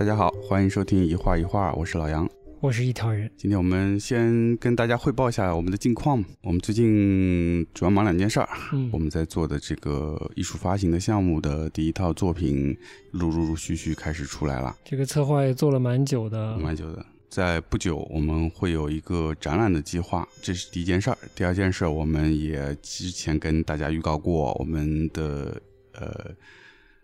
[0.00, 2.26] 大家好，欢迎收听一画一画，我是老杨。
[2.60, 3.30] 我是一条人。
[3.36, 6.24] 今天我们先跟大家汇报一下我们的近况。
[6.42, 12.74] 我们最近主要忙两件事儿，嗯我们在做的这个艺术发行的项目的第一套作品，
[13.10, 17.04] 陆陆陆续续开始出来了，这个策划也做了蛮久的，蛮久的。
[17.28, 21.18] 在不久，我们会有一个展览的计划，这是第一件事儿。
[21.34, 25.60] 第二件事儿，我们也之前跟大家预告过，我们的
[25.92, 26.30] 呃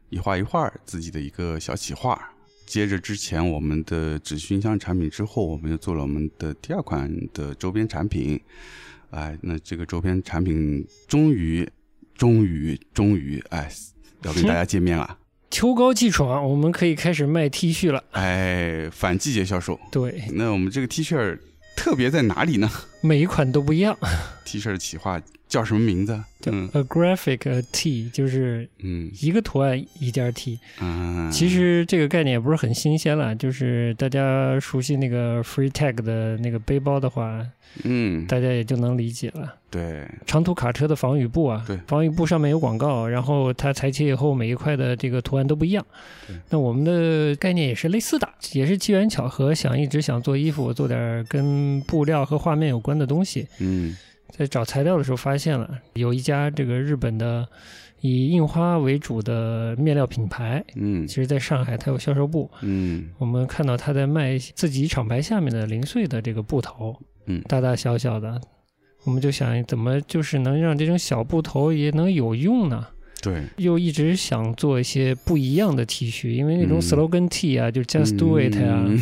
[0.09, 2.33] 一画一画自己的一个小企划。
[2.67, 8.39] 接着之前我们的纸熏香产品之后，我们又做了我们的第二款的周边产品。
[9.11, 11.67] 哎，那这个周边产品终于、
[12.17, 13.71] 终于、终于，哎，
[14.23, 15.17] 要跟大家见面了。
[15.49, 18.03] 秋高气爽，我们可以开始卖 T 恤了。
[18.11, 19.79] 哎，反季节销售。
[19.93, 21.39] 对，那我们这个 T 恤
[21.77, 22.69] 特别在哪里呢
[23.01, 23.97] 每一款都不一样。
[24.45, 25.23] ？T 恤的企划
[25.57, 26.23] 叫什么名字？
[26.39, 30.59] 叫嗯 A graphic a T，就是嗯一个图案一件 T。
[30.83, 37.43] 嗯，其实这个概念也不是很新鲜了，就是大家熟悉那个 Free Tag 的那个背包的话，
[37.85, 39.55] 嗯，大家也就能理解了。
[39.71, 45.85] 对，长途卡车的防雨布啊，对防雨布上面有广告，然后它裁切以后每一块的这个图案都不一样。
[46.51, 53.49] 那我们的概念也是类似的，也是机缘巧合，想一直想做衣服，做点跟布料和画面有关的东西。
[53.59, 53.97] 嗯
[54.37, 57.47] 在找材料的时候发现了有一家这个日本的
[58.01, 62.51] 以印花为主的面料品牌，嗯其实在上海它有销售部。
[62.61, 68.41] 嗯我们看到他在卖自己厂牌下面的零碎的这个布头，嗯大大小小的，
[69.05, 72.87] 我们就想怎么就是能让这种小布头也能有用呢？
[73.31, 76.81] 对，又一直想做一些不一样的 T 恤，因为那种嗯。
[76.83, 79.01] slogan T 啊，就 Just Do It 啊、嗯。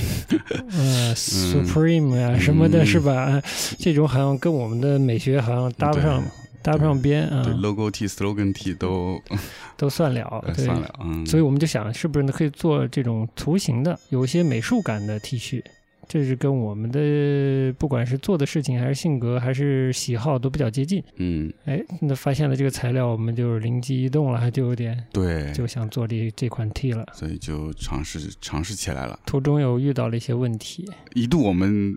[0.70, 2.86] 呃 Supreme 啊、什么的，嗯。
[2.86, 3.42] 是吧？
[3.78, 6.22] 这种好像跟我们的美学好像搭不上，
[6.62, 9.20] 搭不上边啊对，，logo T、slogan T 都
[9.76, 10.64] 都算了，对。
[10.64, 15.62] 算了，嗯，所以我们就想，是不是可以做这种图形的、有一些美术感的 T 恤？
[16.08, 21.02] 这是跟我们的不管是做的事情，还是性格，还是喜好都比较接近。
[21.16, 27.06] 嗯，哎，那发现了这个材料，我们就灵机一动了，就有点对，就想做这这款 T 了。
[27.12, 29.18] 所以就尝试尝试起来了。
[29.26, 31.96] 途中有遇到了一些问题，一度我们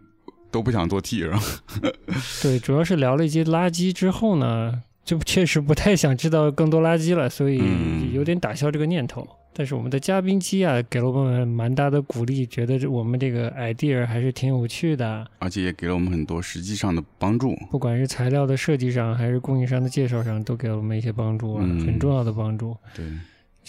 [0.50, 1.46] 都不想做 T，然后
[2.42, 9.28] 对，主要是聊了一些垃圾之后呢，就确实不太想知道更多垃圾了，所以嗯有点打消这个念头。
[9.58, 15.28] 但是我们的嘉宾机啊，给了我们蛮大的鼓励，觉得这我们这个 idea 还是挺有趣的。
[15.40, 17.58] 而且也给了我们很多实际上的帮助。
[17.72, 22.78] 不管是材料的设计上，还是供应商的介绍上，都给了我们一些帮助啊，嗯很重要的帮助。
[22.96, 23.04] 对，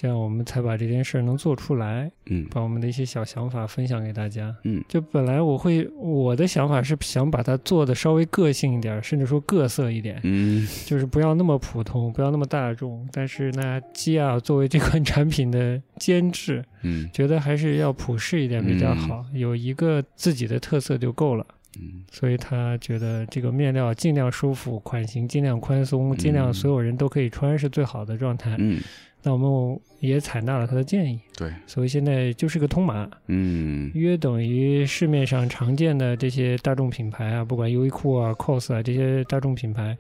[0.01, 4.55] 这样我们才把这件事儿能做出来，嗯把我们的一些小想法分享给大家。
[4.63, 13.09] 嗯就本来我会我的想法是想把它做的稍微个性一点，甚至说各色一点，嗯就是不要那么普通，不要那么大众。
[13.11, 21.45] 但是那，基亚作为这款产品的监制，嗯觉得还是要普适一点比较好，有一个自己的特色就够了。
[21.81, 28.57] 嗯所以他觉得这个面料尽量舒服，款型尽量宽松，嗯尽量所有人都可以穿是最好的状态。
[28.59, 28.81] 嗯，
[29.29, 33.91] 那我们也采纳了他的建议，对，所以现在就是个通码，嗯。
[33.93, 39.95] 约等于市面上常见的这些大众品牌啊，不管优衣库啊、COS 啊这些大众品牌，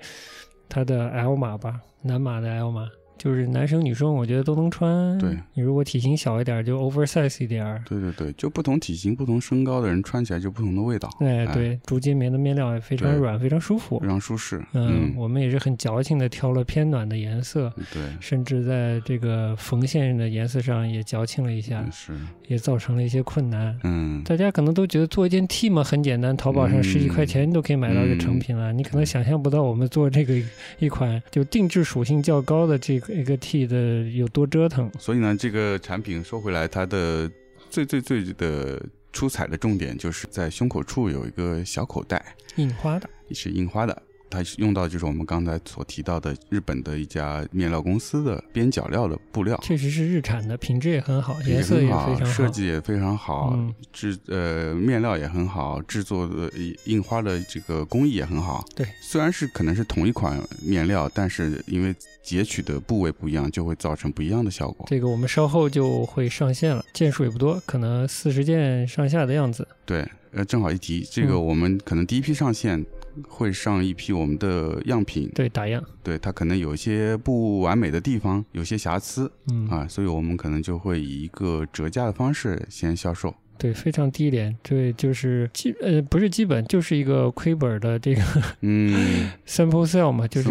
[0.66, 2.88] 它的 L 码吧，男码的 L 码，
[3.18, 5.18] 就是男生女生我觉得都能穿。
[5.18, 7.82] 对，你如果体型小一点，就 oversize 一点儿。
[7.86, 14.06] 对对对，就不同体型、不同身高的人穿起来就不同的味道，哎，哎对，竹节棉的面料也非常软，非常舒服非。
[14.06, 14.64] 常舒适。
[14.72, 22.12] 嗯，我们也是很矫情的挑了偏暖的颜色，对，甚至在这个缝线的颜色上也矫情了一下，是，
[22.46, 23.78] 也造成了一些困难。
[23.84, 28.72] 嗯大家可能都觉得做一件 T 嘛很简单，淘宝上嗯十几块钱都可以买到一个成品了。
[28.72, 30.34] 你可能想象不到我们做这个
[30.78, 34.90] 一款就定制属性较高的这个一个 T 的有多折腾。
[34.98, 37.30] 所以呢，这个产品说回来，它的
[37.70, 38.80] 最最最的
[39.12, 44.02] 出彩的重点就是在胸口处有一个小口袋，印花的，是印花的。
[44.30, 52.24] 它用到就是我们刚才所提到的日本的一家面料公司的边角料的布料，确实是日产的，品质也很好，颜色也，非常好。
[52.24, 56.50] 设计也非常好，嗯，制呃面料也很好，制作的
[56.84, 58.64] 印花的这个工艺也很好。
[58.74, 64.86] 对，虽然是可能是同一款面料，但是因为截取的部位不一样，就会造成不一样的效果。
[64.88, 69.66] 这个我们稍后就会上线了，件数也不多，可能四十件上下的样子。
[69.86, 72.84] 对，呃，正好一提，这个嗯我们可能第一批上线
[73.26, 75.82] 会上一批我们的样品，对，打样。
[76.02, 83.34] 对它可能有一些不完美的地方，有些瑕疵嗯，啊，所以我们可能就会以一个折价的方式先销售。
[83.58, 88.22] 对，非常低廉，对，就是基呃不是基本，就是一个亏本的这个
[88.60, 89.30] 嗯。
[89.44, 90.50] sample sale 嘛，就是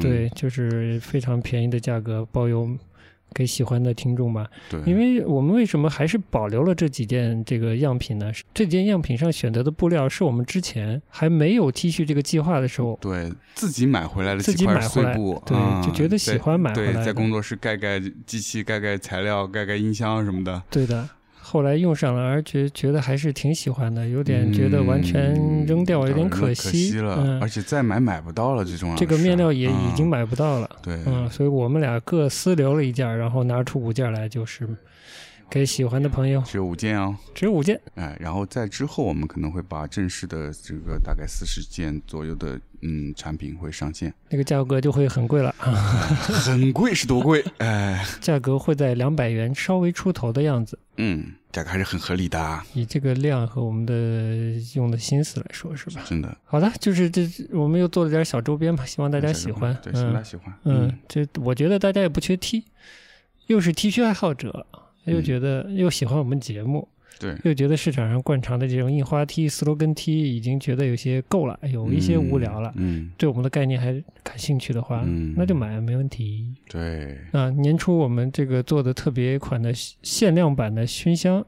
[0.00, 2.68] 对，就是非常便宜的价格，包邮
[3.32, 4.48] 给喜欢的听众吧。
[4.70, 8.32] 对，因为我们为什么还是保留了这几件这个样品呢？
[8.52, 20.62] 这件样品上选择的布料是我们之前还没有 T 恤这个计划的时候，对自己买回来的自几块己买回来碎布，对啊就觉得喜欢买回对，来在工作室盖盖机器、盖盖材料、盖盖音箱什么的。
[20.70, 21.08] 对的。
[21.54, 25.32] 后来用上了，而觉觉得还是挺喜欢的，有点觉得完全
[25.64, 26.98] 扔掉，嗯有点可惜。
[26.98, 30.68] 了，嗯而，且再买买不到了，最重要这个面料也已经嗯买不到了。
[30.82, 34.68] 对，嗯，所以我们俩各私留了一件，然后拿出五件来，就是
[35.50, 37.16] 给喜欢的朋友，只有五件哦。
[37.34, 37.80] 只有五件。
[37.94, 47.44] 哎，然后在之后，我们可能会把正式的这个大概四十件左右的嗯产品会上线，那个价格就会很贵了， 很贵是多贵？
[47.58, 50.78] 哎，价格会在两百元稍微出头的样子。
[50.96, 56.00] 嗯，价格还是很合理的啊，以这个量和我们的用的心思来说，是吧？
[56.04, 56.36] 真的。
[56.44, 59.76] 好的，就是这我们又做了点小周边吧，希望大家喜欢。
[59.82, 60.54] 对，希望大家嗯喜欢。
[60.64, 62.64] 嗯，这我觉得大家也不缺 T，
[63.48, 64.66] 又是 T 恤爱好者，
[65.04, 66.86] 又嗯觉得又喜欢我们节目，
[67.18, 72.72] 对，又觉得市场上惯常的这种印花 T、slogan T 已经觉得有些够了，有一些无聊了。
[72.76, 73.92] 嗯，对我们的概念还
[74.22, 76.54] 感兴趣的话，嗯那就买没问题。
[76.68, 81.44] 对，啊，年初我们这个做的特别款的限量版的熏香，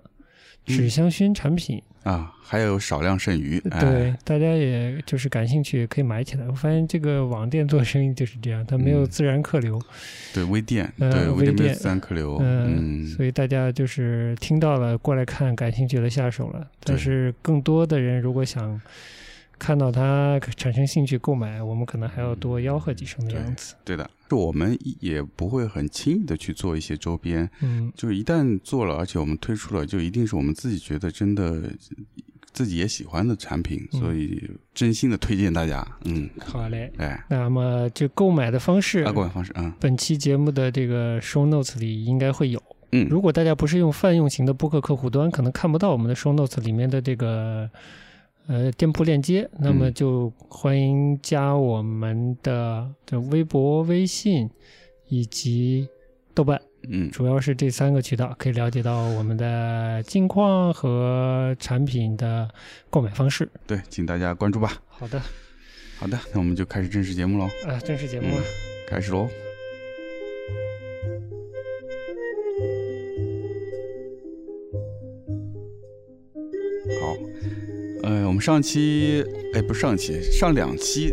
[0.65, 3.61] 纸香薰产品，啊，还有少量剩余。
[3.71, 6.47] 哎对，大家也就是感兴趣可以买起来。
[6.47, 9.81] 我发现这个网店做生意就是这样，它没有嗯自然客流，
[10.33, 12.39] 对，微店，呃对，微店店没有自然客流。
[12.41, 16.65] 嗯，嗯，所以大家就是听到了过来看，感兴趣了下手了。
[16.85, 18.81] 但是更多的人如果想
[19.59, 23.75] 看到它产生兴趣购买，我们可能还要多吆喝几声的样子。
[23.85, 31.63] 对的，是我们也不会很轻易的去做一些周边，嗯，就是一旦做了，而且我们推出了，就一定是我们自己觉得真的
[32.53, 35.87] 自己也喜欢的产品，嗯所以真心的推荐大家。
[36.05, 36.93] 嗯，好嘞。
[36.99, 42.63] 哎，那么就购买的方式，啊，购买方式，嗯本期节目的这个 show notes 里应该会有。
[42.93, 47.69] 嗯，如果大家不是用泛用型的播客客户端，可能看不到我们的 show notes 里面的这个
[48.49, 54.49] 呃店铺链接，那么嗯就欢迎加我们的这微博、微信
[55.09, 55.89] 以及
[56.35, 62.49] 豆瓣，嗯，主要是这三个渠道可以了解到我们的近况和产品的
[62.91, 63.49] 购买方式。
[63.67, 64.81] 对，请大家关注吧。
[64.89, 65.21] 好的，
[65.99, 68.43] 好的，那我们就开始正式节目喽，啊，正式节目了。
[68.87, 69.29] 开始喽。
[77.01, 77.17] 好，
[78.07, 81.13] 呃，我们上期，哎，不是上期，上两期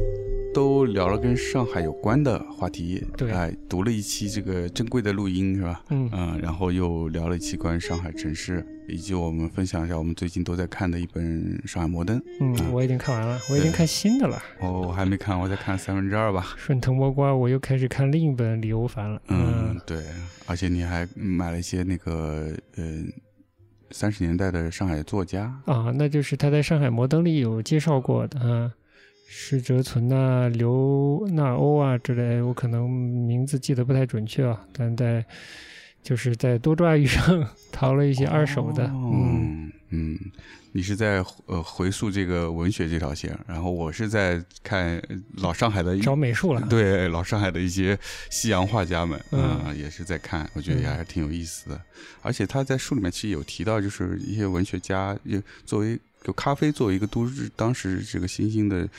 [0.54, 5.84] 都聊了跟上海有关的话题，对哎，读了一期这个珍贵的录音是吧？
[5.90, 12.20] 嗯嗯，然后又聊了一期关于上海城市，以及我们分享一下我们最近都在看的一本《上海摩登》。
[12.40, 14.40] 嗯，我已经看完了，我已经看新的了。
[14.62, 16.54] 哦，我还没看，我再看三分之二吧。
[16.56, 19.20] 顺藤摸瓜，我又开始看另一本李欧凡了。
[19.30, 20.04] 嗯，对，
[20.46, 23.02] 而且你还买了一些那个呃
[23.94, 28.74] 三十年代的上海作家，啊，那就是他在上海摩登里有介绍过的啊，
[29.30, 35.24] 施哲存呐、刘纳欧啊之类，我可能名字记得不太准确啊，但在
[36.02, 38.86] 就是在多抓鱼上 淘了一些二手的。
[38.88, 39.12] 嗯，
[39.68, 40.18] 嗯嗯，
[40.72, 45.00] 你是在呃回溯这个文学这条线，然后我是在看
[45.38, 46.62] 老上海的一找美术了。
[46.68, 47.98] 对老上海的一些
[48.32, 51.80] 西洋画家们啊、嗯也是在看，我觉得也嗯还是挺有意思的。
[52.24, 58.90] 而且他在书里面其实有提到，就是一些文学家，就作为就咖啡作为一个都市当时这个新兴的。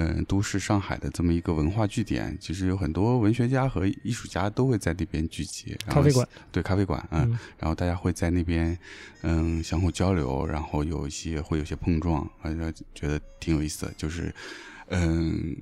[0.00, 5.76] 嗯，都市上海的这么一个文化据点，其实有很多文学家和艺术家都会在那边聚集。
[5.86, 8.78] 然后咖啡馆，对咖啡馆，嗯，嗯然后大家会在那边，
[9.22, 12.50] 嗯，相互交流，然后有一些会有些碰撞，啊，
[12.94, 13.92] 觉得挺有意思的。
[13.96, 14.32] 就是，
[14.90, 15.56] 嗯，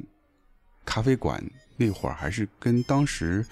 [0.84, 1.42] 咖啡馆
[1.78, 3.42] 那会儿还是跟当时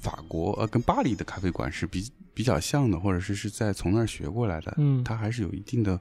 [0.00, 4.72] 法国呃跟巴黎的咖啡馆是比比较像的，或者是是在从那儿学过来的。
[4.76, 6.00] 嗯它还是有一定的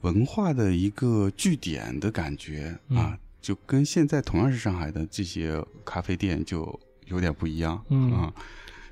[0.00, 8.32] 文化的一个据点的感觉嗯啊，就跟现在同样是上海的这些咖啡店就有点不一样，嗯啊，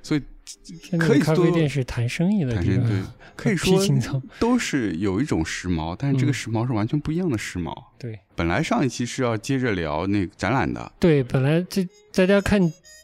[0.02, 3.02] 所以现在的咖啡店是谈生意的对，，
[3.36, 3.78] 可以说。
[4.38, 7.72] 都是有一种时髦，但是这个嗯时髦是完全不一样的时髦。
[7.98, 12.60] 对本来上一期是要接着聊那个展览的，对，本来这大家看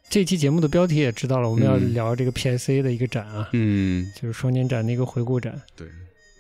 [0.08, 5.60] 这期节目的标题也知道了，我们要嗯聊这个 PSA 的一个展啊，嗯，就是双年展的一个回顾展。
[5.76, 5.86] 对，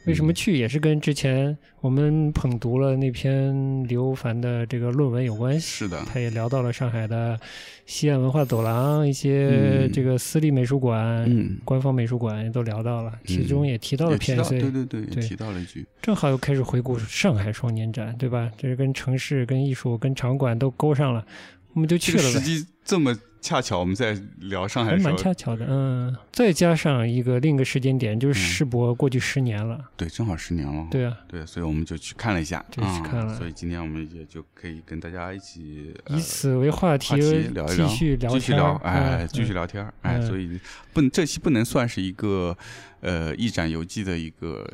[0.06, 5.60] 为什么去也是跟之前我们捧读了那篇刘凡的这个论文有关系。
[5.60, 7.38] 是的，他也聊到了上海的
[7.86, 18.50] 西岸文化走廊，一些嗯这个私立美术馆、嗯，官方美术馆也都聊到了，其中也提到了也提到，PSA，对对对，提到了一句，正好又开始回顾上海双年展，对吧？
[18.58, 21.24] 这是跟城市、跟艺术、跟场馆都勾上了。
[21.72, 22.30] 我们就去了呗。
[22.30, 26.14] 时机这么恰巧，我们在聊上海还的时候，蛮恰巧的，嗯。
[26.32, 30.86] 再加上一个另一个时间点，就是嗯世博过去十年了，对，正好十年了。
[30.90, 33.32] 对啊，对，所以我们就去看了一下，就去看了。
[33.32, 37.22] 啊所以今天我们也就可以跟大家一起呃以此为话题话题
[37.52, 39.28] 聊一聊，继续聊继续天哎，嗯。
[39.28, 40.26] 继续聊天，哎，嗯。
[40.26, 40.58] 所以
[40.92, 42.56] 不能这期不能算是一个
[43.00, 44.66] 呃一展游记的一个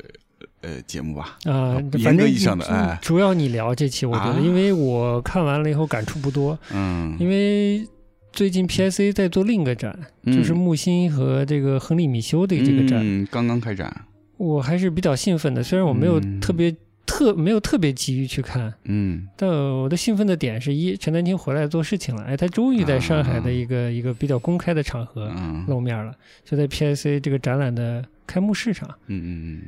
[0.61, 1.37] 呃节目吧？
[1.45, 2.99] 啊，严格意义上的主哎。
[3.01, 4.39] 主要你聊这期，我觉得，啊。
[4.39, 7.85] 因为我看完了以后感触不多，嗯，因为
[8.31, 14.05] 最近 PIC 在做另一个展，就是嗯木心和这个亨利米修的这个展，嗯刚刚开展，
[14.37, 15.61] 我还是比较兴奋的。
[15.61, 16.39] 虽然我没有嗯。
[16.39, 16.73] 特别、
[17.05, 19.27] 特没有特别急于去看，嗯。
[19.35, 25.65] 但我的兴奋的点是一陈丹青回来做事情了，哎，他终于在上海的一个、一个比较公开的场合嗯。
[25.67, 26.13] 露面了，
[26.45, 29.61] 就在 PIC 这个展览的开幕式上，嗯嗯嗯，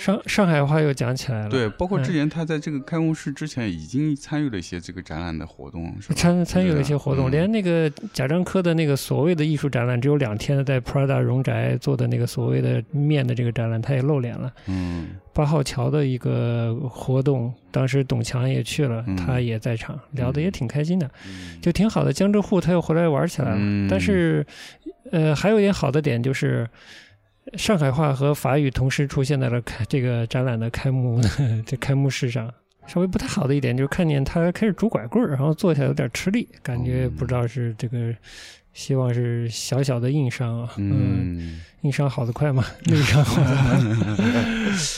[0.00, 6.14] 上上海话又讲起来了，对，包括之嗯前他在这个开幕式之前已经参与了一些这个展览的活动，是吧？
[6.16, 14.50] 参参与了一些活动，嗯连那个贾樟柯的那个所谓的艺术展览，只有两天的在 Prada 荣宅做的那个所谓的面的这个展览，他也露脸了。
[14.68, 22.10] 嗯八号桥的一个活动，当时董强也去了，嗯他也在场，聊得也挺开心的，嗯就挺好的。
[22.10, 24.46] 江浙沪他又回来玩起来了，嗯但是，
[25.10, 26.66] 呃，还有一点好的点就是。
[27.56, 31.20] 上海话和法语同时出现在了开 这个展览的开幕
[31.66, 32.52] 这开幕式上，
[32.86, 38.14] 稍微不太好的一点就是看见他开始拄拐棍儿，然后坐下有点吃力，感觉哦不知道是这个，
[38.72, 43.78] 希望是小小的硬伤啊，嗯，硬伤好得快嘛， 内伤好得快，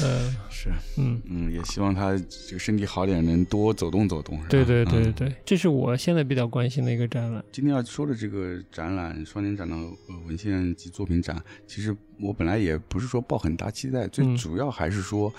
[0.05, 1.21] 嗯是，嗯。
[1.27, 2.17] 嗯，也希望他
[2.49, 4.39] 这个身体好点，能多走动走动。
[4.49, 7.43] 对对对嗯对，这是我现在比较关心的一个展览。
[7.51, 15.33] 今天要说的这个展览，双年展的呃文献及作品展，其实我本来也不是说抱很大期待，最嗯主要还是说，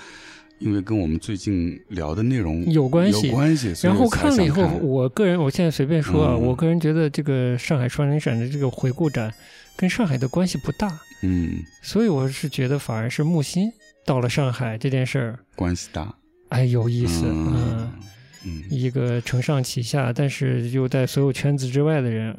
[0.59, 3.73] 因为跟我们最近聊的内容有关系有关系。
[3.81, 9.33] 然后看了以后，我个人我现在随便说啊，嗯我个人觉得这个上海双年展的这个回顾展
[9.77, 13.71] 跟上海的关系不大，嗯，所以我是觉得反而是木心
[14.05, 16.13] 到了上海这件事儿，关系大，
[16.49, 17.91] 哎有意思，嗯，
[18.69, 22.37] 一个承上启下，但是又在所有圈子之外的人，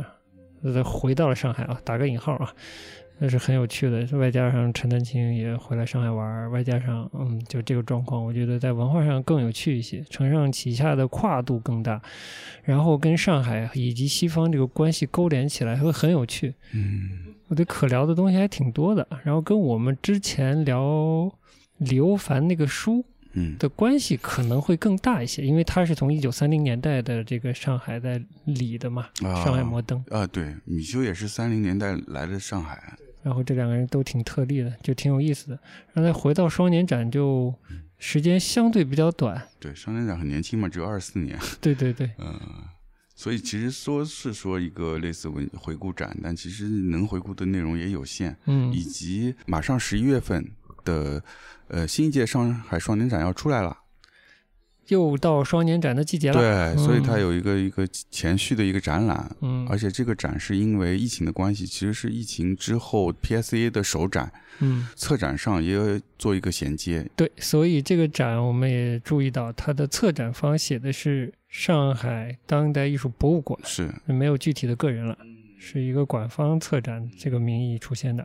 [0.63, 2.53] 呃，回到了上海啊，打个引号啊。
[3.17, 12.03] 那是很有趣的，外加上陈丹青也回来上海玩，外加上嗯，就这个状况，我觉得在文化上更有趣一些，承上启下的跨度更大，
[12.65, 16.55] 然后跟上海以及西方这个关系勾连起来会很有趣。
[16.73, 21.31] 嗯我觉得可聊的东西还挺多的，然后跟我们之前聊
[21.79, 23.57] 李欧凡那个书嗯。
[23.59, 35.59] 的关系可能会更大一些，因为他是从一九三零年代的这个上海在理的嘛，啊上海摩登，啊，对，米修也是三零年代来的上海，然后这两个人都挺特例的，就挺有意思的。
[35.93, 37.53] 然后再回到双年展，就
[37.99, 42.39] 时间相对比较短，对，双年展很年轻嘛，只有二十四年， 对对对，嗯，
[43.17, 48.73] 所以其实说是说一个类似文回顾展，但其实能回顾的内容也有限，嗯。
[48.73, 50.45] 以及马上十一月份
[50.85, 51.23] 的
[51.69, 53.79] 呃新一届上海双年展要出来了，
[54.89, 59.35] 又到双年展的季节了，对，所以它嗯有一个一个前续的一个展览。
[59.41, 67.09] 嗯而且这个展是因为疫情的关系，其实是疫情之后 PSA 的首展，嗯，策展上也做一个衔接。
[67.17, 75.17] 对，所以这个展我们也注意到，它的策展方写的是上海当代艺术博物馆，是，没有具体的个人了，
[75.59, 78.25] 是一个馆方策展这个名义出现的。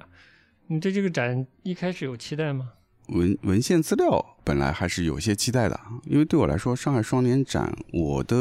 [0.71, 2.73] 你对这个展一开始有期待吗？
[3.07, 8.37] 文文献资料本来还是有些期待的，因为对我来说，上海双年展我的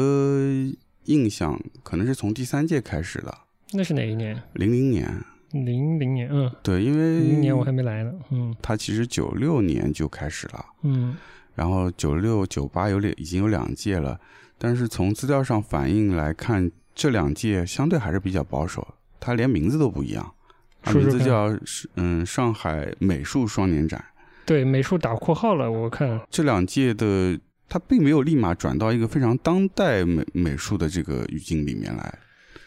[1.05, 3.35] 印象可能是从第三届开始的，
[3.71, 4.39] 那是哪一年？
[4.53, 5.11] 零零年。
[5.53, 11.17] 零零年，嗯，对，因为零零年我还没来呢，嗯它其实九六年就开始了，嗯
[11.55, 14.19] 然后九六九八有两已经有两届了，
[14.59, 18.87] 但是从资料上反映来看，这两届相对还是比较保守，
[19.19, 20.38] 它连名字都不一样，它
[20.85, 24.03] 名字叫是嗯上海美术双年展。
[24.45, 32.19] 对，美术打括号了，我看，这两届的它并没有立马转到一个非常当代美美术的这个语境里面来，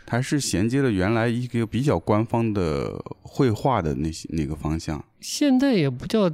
[0.07, 5.05] 它还是衔接了原来一个比较官方的绘画的那些那个方向。
[5.21, 6.33] 现在也不叫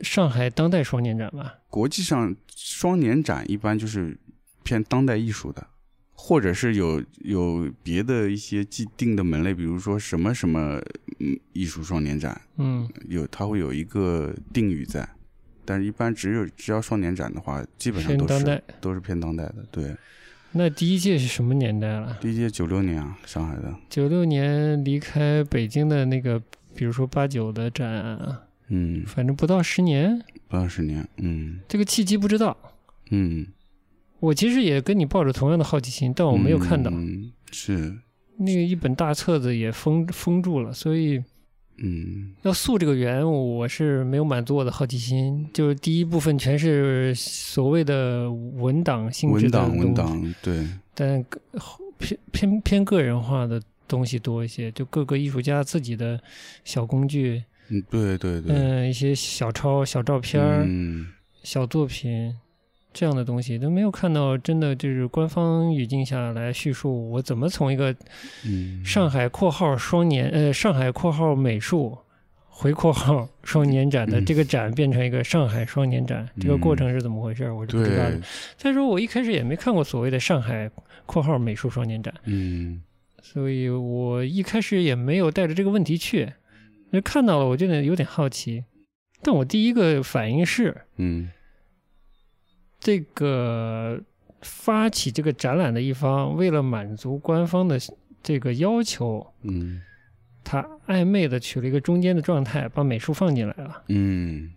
[0.00, 1.54] 上海当代双年展吧？
[1.68, 4.16] 国际上双年展一般就是
[4.62, 5.66] 偏当代艺术的，
[6.14, 10.80] 或者是有有别的一些既定的门类，比如说什么什么
[11.18, 15.06] 嗯艺术双年展，嗯，有它会有一个定语在，
[15.64, 18.62] 但是一般只有只要双年展的话，基本上都是。
[18.80, 19.66] 都是偏当代的。
[19.70, 19.94] 对，
[20.52, 22.16] 那第一届是什么年代了？
[22.20, 26.40] 第一届九六年啊，上海的，九六年离开北京的那个，
[26.74, 32.56] 比如说八九的展啊，嗯，反正不到十年，不到十年，嗯这个契机不知道。
[33.10, 33.46] 嗯
[34.24, 37.94] 我其实也跟你抱着同样的好奇心，但我没有看到、嗯、是，
[38.38, 41.22] 那个一本大册子也封封住了，所以
[41.76, 42.32] 嗯。
[42.42, 45.48] 要溯这个源，我是没有满足我的好奇心。
[45.52, 51.40] 就是第一部分全是所谓的文档性质文档的东西文档，对，但个
[51.98, 56.20] 偏偏偏个人化的东西多一些，就各个艺术家自己的
[56.64, 61.06] 小工具，嗯对对对，嗯、一些小抄、小照片儿、嗯。
[61.42, 62.34] 小作品
[62.94, 67.94] 这样的东西都没有看到，真的就是官方语境下来叙述我怎么从一个
[68.46, 71.98] 嗯，上海（括号双年）呃上海（括号美术）
[72.48, 77.50] 回括号 双年展的嗯这个展变成一个上海双年展，这个过程是怎么回事？
[77.50, 78.20] 我是不知道的。，
[78.56, 80.70] 再说我一开始也没看过所谓的上海
[81.04, 82.14] （括号美术双年展）。
[82.24, 82.80] 嗯
[83.20, 86.32] 所以我一开始也没有带着这个问题去，
[86.90, 88.64] 那看到了，我就得有点好奇。
[89.22, 91.30] 但我第一个反应是，嗯
[92.84, 93.98] 这个
[94.42, 97.80] 发起这个展览的一方，为了满足官方的
[98.22, 99.80] 这个要求，嗯
[100.44, 103.82] 他暧昧的取了一个中间的状态，把美术放进来了。
[103.88, 104.52] 嗯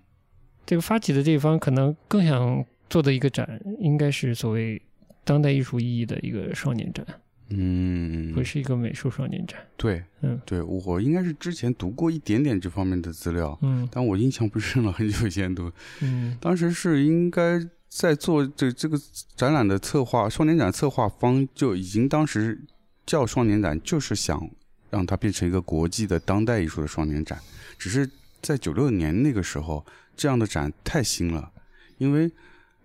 [0.65, 4.81] 这个发起的这一方可能更想做的一个展，应该是所谓
[5.23, 7.05] 当代艺术意义的一个双年展，
[7.51, 9.57] 嗯，不是一个美术双年展。
[9.77, 15.71] 对，嗯对我应该是之前读过一点点这方面的资料，嗯但我印象不深了，很久以前读。
[16.01, 18.99] 嗯当时是应该在做这这个
[19.35, 22.61] 展览的策划，双年展策划方就已经当时
[23.05, 24.49] 叫双年展，就是想
[24.89, 27.39] 让它变成一个国际的当代艺术的双年展。
[27.77, 28.09] 只是
[28.41, 31.51] 在九六年那个时候，这样的展太新了，
[31.97, 32.31] 因为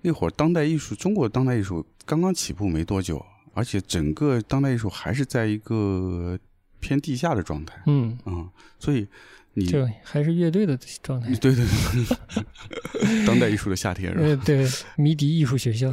[0.01, 3.25] 那会儿当代艺术，中国当代艺术刚刚起步没多久，
[3.55, 6.39] 而且整个当代艺术还是在一个
[6.81, 8.49] 偏地下的状态，嗯，嗯，
[8.79, 9.07] 所以
[9.55, 11.29] 你就还是乐队的状态。
[11.35, 14.25] 对对对， 当代艺术的夏天是吧？
[14.27, 15.91] 呃，对，迷笛艺术学校。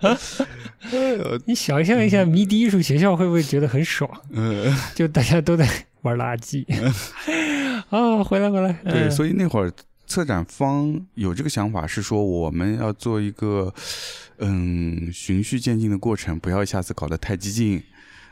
[0.00, 4.08] 呃你想象一下，迷笛艺术学校会不会觉得很爽？
[4.32, 5.68] 呃， 就大家都在
[6.02, 6.64] 玩垃圾。
[7.90, 8.72] 啊，回来回来。
[8.84, 9.72] 对，嗯所以那会儿
[10.06, 13.72] 策展方有这个想法，是说我们要做一个
[14.38, 17.82] 嗯循序渐进的过程，不要一下子搞得太激进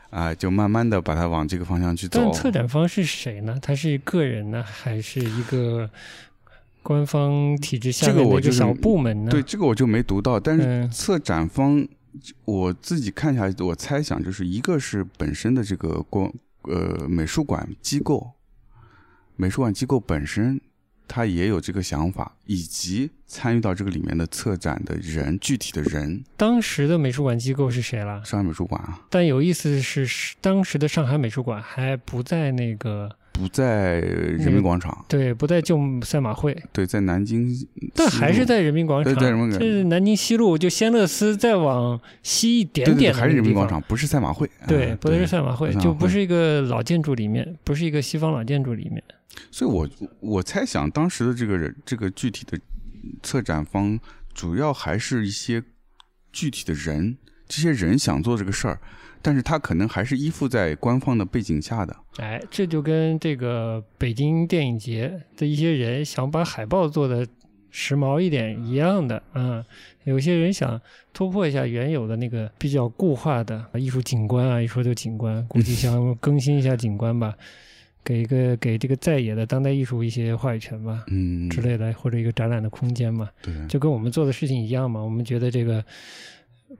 [0.09, 2.33] 啊、就慢慢的把它往这个方向去走但。
[2.33, 3.59] 策展方是谁呢？
[3.61, 5.89] 他是个人呢，还是一个
[6.81, 9.31] 官方体制下的一个小部门呢？
[9.31, 11.85] 对，这个我就没读到，但是嗯策展方
[12.45, 18.31] 我自己看下来，我猜想就是一个是本身的这个光呃美术馆机构，
[19.35, 20.61] 美术馆机构本身
[21.07, 28.23] 他也有这个想法，以及参与到这个里面的策展的人，具体的人，当时的美术馆机构是谁了？
[28.23, 37.45] 上海美术馆啊，但有意思的是，是当时的上海美术馆还不在那个不在人民广场，对，不在旧赛马会，对，在南京，
[37.93, 39.13] 但还是在人民广场。
[39.13, 43.35] 对在人民广这是南京西路，就仙乐斯再往西一点点还是。
[43.35, 45.73] 人民广场，不是赛马会，对，不是赛马会。
[45.75, 49.03] 就不是一个老建筑里面，不是一个西方老建筑里面。
[49.51, 49.89] 所以我
[50.21, 52.57] 我猜想，当时的这个人，这个具体的
[53.21, 53.99] 策展方，
[54.33, 55.61] 主要还是一些
[56.31, 58.79] 具体的人，这些人想做这个事儿，
[59.25, 61.95] 但是它可能还是依附在官方的背景下的。
[62.17, 67.27] 哎，这就跟这个北京电影节的一些人想把海报做的
[67.71, 69.65] 时髦一点一样的，嗯，
[70.03, 70.79] 有些人想
[71.11, 77.33] 突破一下原有的那个比较固化的艺术景观啊，一说就景观，估计想更新一下景观吧，
[78.05, 81.03] 给一个给这个在野的当代艺术一些话语权吧。
[81.07, 85.01] 嗯，之类的，或者一个展览的空间嘛，对，就跟我们做的事情一样嘛。
[85.01, 85.83] 我们觉得这个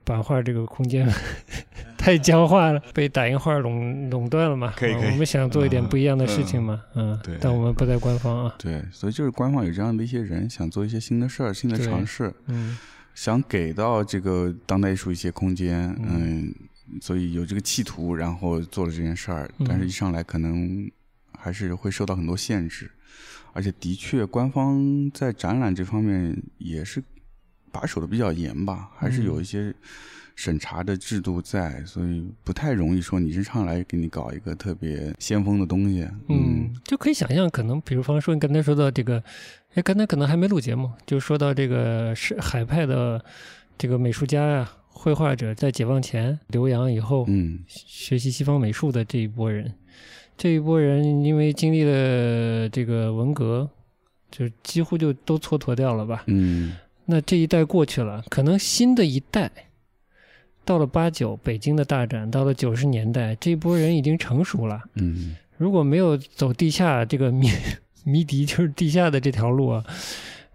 [0.04, 1.08] 版画这个空间
[1.96, 4.72] 太僵化了，被打印画垄垄断了嘛。
[4.76, 5.02] 可以可以。
[5.02, 7.36] 啊我们想做一点不一样的事情嘛，嗯，对。
[7.40, 12.76] 但我们不在官方啊，对，所以就是官方有这样的一些人，想做一些新的事儿、新的尝试，嗯。
[13.14, 16.46] 想给到这个当代艺术一些空间，嗯。
[16.48, 20.88] 嗯，所以有这个企图，然后做了这件事儿，但是嗯一上来可能
[21.36, 22.90] 还是会受到很多限制，
[23.52, 27.02] 而且的确，官方在展览这方面也是
[27.76, 29.74] 把守的比较严吧，还是有一些
[30.34, 39.22] 审查的制度在，所以不太容易说你是上来给你搞一个特别先锋的东西，嗯，就可以想象，可能比如方说你刚才说到这个，
[39.74, 43.22] 哎，刚才可能还没录节目，就说到这个是海派的
[43.76, 49.70] 这个美术家呀、绘画者，在解放前留洋以后，嗯学习西方美术的这一波人，
[50.36, 53.68] 这一波人因为经历了这个文革，
[54.30, 56.24] 就几乎就都蹉跎掉了吧。
[56.26, 59.50] 嗯那这一代过去了，可能新的一代
[60.64, 64.82] 到了八九北京的大展，到了九十年代，这一波人已经成熟了。
[64.94, 67.48] 嗯如果没有走地下这个迷
[68.04, 69.82] 迷笛，就是地下的这条路啊，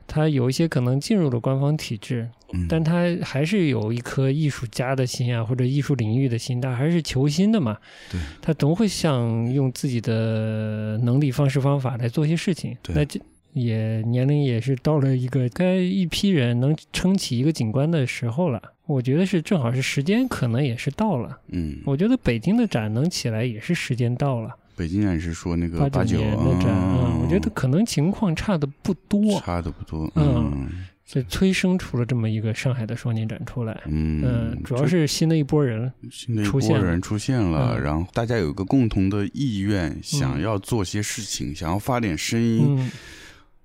[0.05, 7.77] 他有一些可能进入了官方体制，嗯但他还是有一颗艺术家的心啊，或者艺术领域的心，他还是求新的嘛。
[8.11, 12.77] 对，他总会想用自己的能力、方式、方法来做些事情。
[12.83, 13.19] 对那这
[13.53, 18.61] 也年龄也是到了一个该一批人能撑起一个景观的时候了。
[18.85, 21.39] 我觉得是正好是时间，可能也是到了。
[21.47, 24.53] 嗯，我觉得北京的展能起来，也是时间到了。
[24.75, 33.79] 北京展是说那个八九年的展，嗯，我觉得可能情况差的不多，差的不多，嗯嗯这催生出了这么一个上海的双年展出来。
[33.85, 42.91] 嗯嗯，主要是新的一波人，新的一波人出现了，嗯然后大家有一个共同的意愿，想要做些事情，想要发点声音。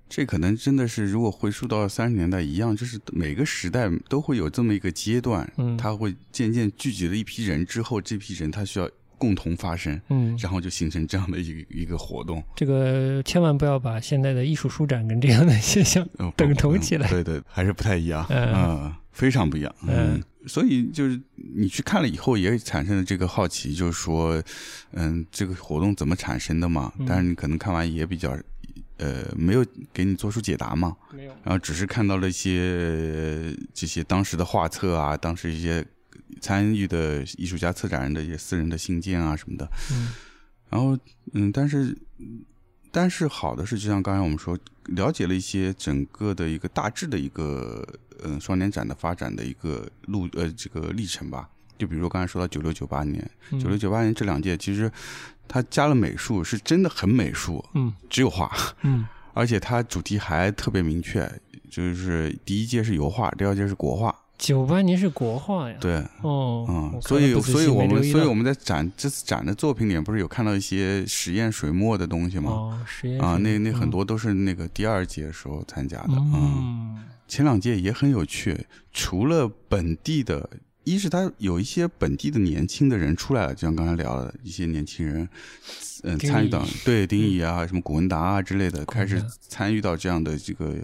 [0.07, 12.41] 嗯这可能真的是，如果回溯到三十年代一样，就是每个时代都会有这么一个阶段，嗯它会渐渐聚集了一批人之后，这批人他需要共同发声，嗯，然后就形成这样的一个一个活动。
[12.55, 21.19] 这个千万不要把现在的艺术书展跟这样的现象，呃等同起来对对，还是不太一样，嗯嗯，非常不一样，嗯，所以就是
[21.55, 24.41] 你去看了以后，也产生了这个好奇，就是说，
[24.91, 26.93] 嗯，这个活动怎么产生的嘛？
[26.99, 28.37] 嗯但是你可能看完也比较，
[28.97, 35.85] 呃，没有给你做出解答嘛，没有，然后只是看到了一些这些当时的画册啊，当时一些
[36.41, 40.13] 参与的艺术家、策展人的一些私人的信件啊什么的，嗯。
[40.69, 40.97] 然后，
[41.31, 41.97] 嗯，但是，
[42.91, 47.87] 但是好的是，就像刚才我们说，了解了一些整个的一个大致的一个，
[48.25, 51.49] 嗯，双年展的发展的一个路，呃，这个历程吧。
[51.77, 53.59] 就比如说刚才说到九六九八年，嗯。
[53.61, 54.91] 九六九八年这两届，其实
[55.47, 57.93] 它加了美术，是真的很美术，嗯。
[58.09, 59.05] 只有画，嗯。
[59.33, 61.31] 而且它主题还特别明确，
[61.69, 72.49] 就是第一届是油画，第二届是国画，九八年是国画呀，对，哦，嗯所以所以我们所以我们在展这次展的作品里面，不是有看到一些实验水墨的东西吗？
[72.49, 76.13] 哦，实验啊，那那很嗯多都是那个第二届时候参加的。
[76.13, 77.03] 啊、嗯。
[77.27, 80.49] 前两届也很有趣，除了本地的，
[80.87, 85.27] 一是他有一些本地的年轻的人出来了，就像刚才聊的一些年轻人，
[86.03, 90.75] 嗯、丁参与到对丁乙啊、什么古文达啊之类的，开始参与到这样的这个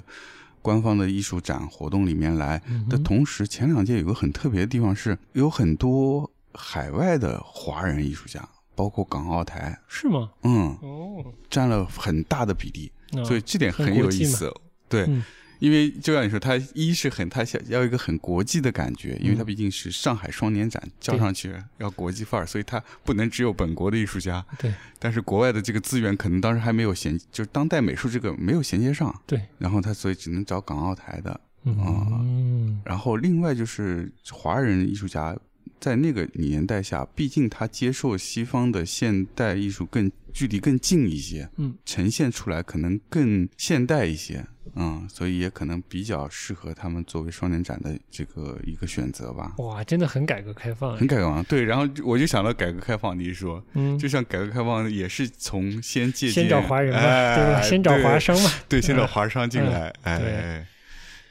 [0.61, 2.61] 官方的艺术展活动里面来。
[2.89, 10.31] 的同时，前两届有个很特别的地方是，有很多海外的华人艺术家，包括港澳台，是吗？
[10.43, 12.91] 嗯，哦，占了很大的比例。
[13.13, 14.53] 哦所以这点很有意思。
[14.89, 15.23] 对，嗯
[15.63, 19.45] 因为就像你说，它一是很，它想要一个很国际的感觉，因为它嗯。
[19.45, 24.73] 毕竟是上海双年展，叫上去要国际范儿，所以它不能只有本国的艺术家，对。
[24.99, 32.81] 但是国外的这个资源可能当时还没有衔，就是当代美术这个没有衔接上，对，然后他所以只能找港澳台的，嗯。
[32.83, 35.33] 然后另外就是华人艺术家。
[35.79, 44.45] 在那个年代下，毕竟他接受西方的现代艺术更距离更近一些，嗯，呈现出来可能更现代一些，
[44.75, 49.53] 嗯，所以也可能比较适合他们作为双年展的这个一个选择吧。
[49.57, 57.61] 哇，真的很改革开放哎，很改革开放，对，然后我就想到改革开放，你一说，嗯，就像改革开放也是从先借鉴，先找华人嘛，哎对吧？
[57.61, 60.65] 先找华，商嘛，对，对先找嗯华商进来，哎，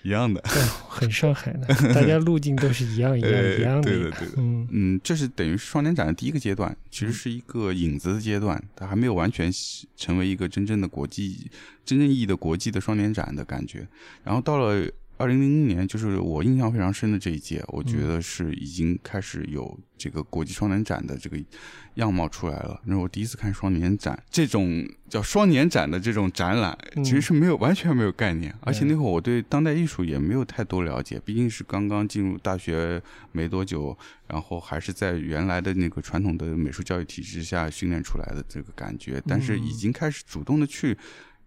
[0.02, 4.34] 一样的，对，很上海的， 大家路径都是一样一样哎一样的，对的对的。
[4.36, 4.68] 嗯。
[4.70, 9.50] 嗯，这是等于双年展的第一个阶段，其实是一个影子的阶段，它还没有完全
[9.96, 11.50] 成为一个真正的国际、
[11.84, 13.86] 真正意义的国际的双年展的感觉。
[14.24, 14.88] 然后到了
[15.22, 21.38] 二零零零年，就是我印象非常深的这一届，我觉得是已经开始有这个国际双年展的这个
[21.94, 22.80] 样貌出来了。
[22.86, 40.98] 那是我第一次看双年展，这种叫双年展的这种展览，嗯其实是没有完全没有概念，而且那会儿我对当代艺术也没有太多了解，毕竟是刚刚进入大学没多久，然后还是在原来的那个传统的美术教育体制下训练出来的这个感觉，但是已经开始主动的去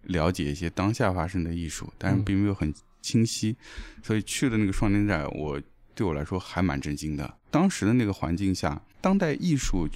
[0.04, 2.72] 了解一些当下发生的艺术，但是并没有很
[3.06, 3.56] 清晰，
[4.02, 5.62] 所以去了那个双年展，我
[5.94, 7.38] 对我来说还蛮震惊的。
[7.50, 9.88] 当时的那个环境下，当代艺术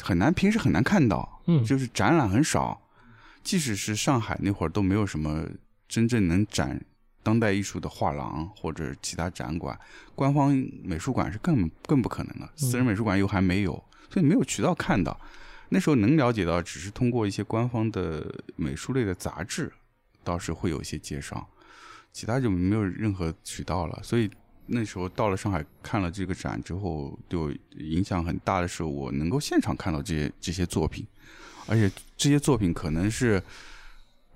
[0.00, 2.80] 很难，平时很难看到，嗯就是展览很少，
[3.44, 5.46] 即使是上海那会儿都没有什么
[5.86, 6.82] 真正能展
[7.22, 9.78] 当代艺术的画廊或者其他展馆，
[10.14, 10.50] 官方
[10.82, 13.72] 美术馆是更更不可能的，私人美术馆又还没有，
[14.10, 15.20] 所以没有渠道看到。
[15.68, 19.72] 那时候能了解到，只是通过一些官方的美术类的杂志，
[20.24, 21.48] 倒是会有一些介绍，
[22.12, 24.00] 其他就没有任何渠道了。
[24.02, 24.30] 所以
[24.66, 31.06] 那时候到了上海看了这个展之后，对我影响很大的是，我能够现场看到这些这些作品，
[31.66, 33.42] 而且这些作品可能是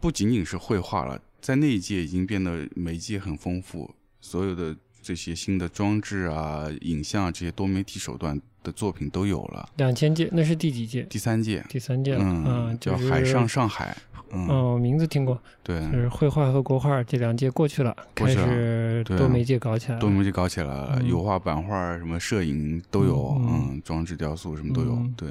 [0.01, 9.69] 不仅仅是绘画了，在那一届已经变得媒介很丰富，所有的这些新的装置啊、影像啊这些多媒体手段的作品都有了。
[9.77, 11.03] 两千届那是第几届？
[11.03, 13.97] 第三届，第三届了，嗯，啊，就是叫海上上海，
[14.35, 20.01] 嗯，哦，名字听过，对，就是绘画和国画这两届过去了，开始多媒介搞起来了。
[20.01, 21.09] 多媒介搞起来了，嗯。
[21.09, 25.15] 油画、版画、什么摄影都有，嗯嗯，装置雕塑什么都有，嗯。
[25.17, 25.29] 对，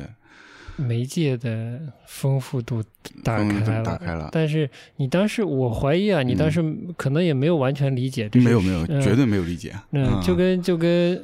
[0.76, 2.84] 媒介的丰富度
[3.24, 6.63] 打开了，打开了但是你当时，我怀疑啊，你当时
[6.98, 9.02] 可能也没有完全理解这是没有没有，嗯。
[9.02, 11.22] 绝对没有理解，嗯，就跟就跟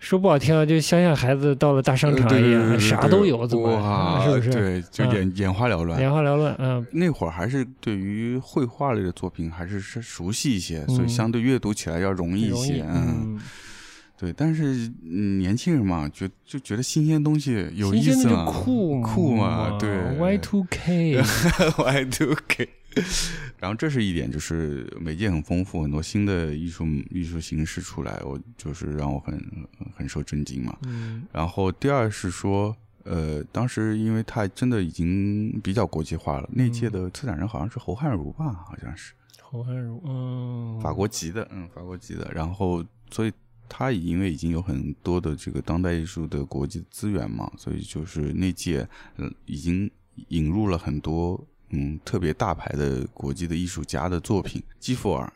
[0.00, 4.50] 说不好听啊，就乡下孩子到了大商场一样，啥都有，怎么哇，是不是？
[4.50, 6.00] 对，就嗯眼眼花缭乱。
[6.00, 13.38] 眼花缭乱，嗯那会儿还是对于绘画类的作品还是是熟悉一些，所以嗯相对阅读起来要容易一些，，嗯，
[14.18, 14.32] 对。
[14.32, 22.68] 但是嗯年轻人嘛，觉就觉得新鲜东西有意思嘛，酷酷嘛，对，Y two K，Y two K。
[23.58, 29.40] 然后这是一点，就是媒介很丰富，很多新的艺术艺术形式出来，我就是让我很
[29.94, 30.76] 很受震惊嘛。
[30.86, 32.74] 嗯然后第二是说，
[33.04, 42.30] 呃，当时因为它真的已经比较国际化了，那届的策展人好像是侯汉儒吧，好像是侯汉儒，嗯，法国籍的，嗯，法国籍的。
[42.34, 43.32] 然后所以
[43.68, 49.90] 他因为已经有很多的这个当代艺术的国际资源嘛，所以就是那届嗯已经
[50.28, 55.32] 引入了很多嗯特别大牌的国际的艺术家的作品，基弗尔，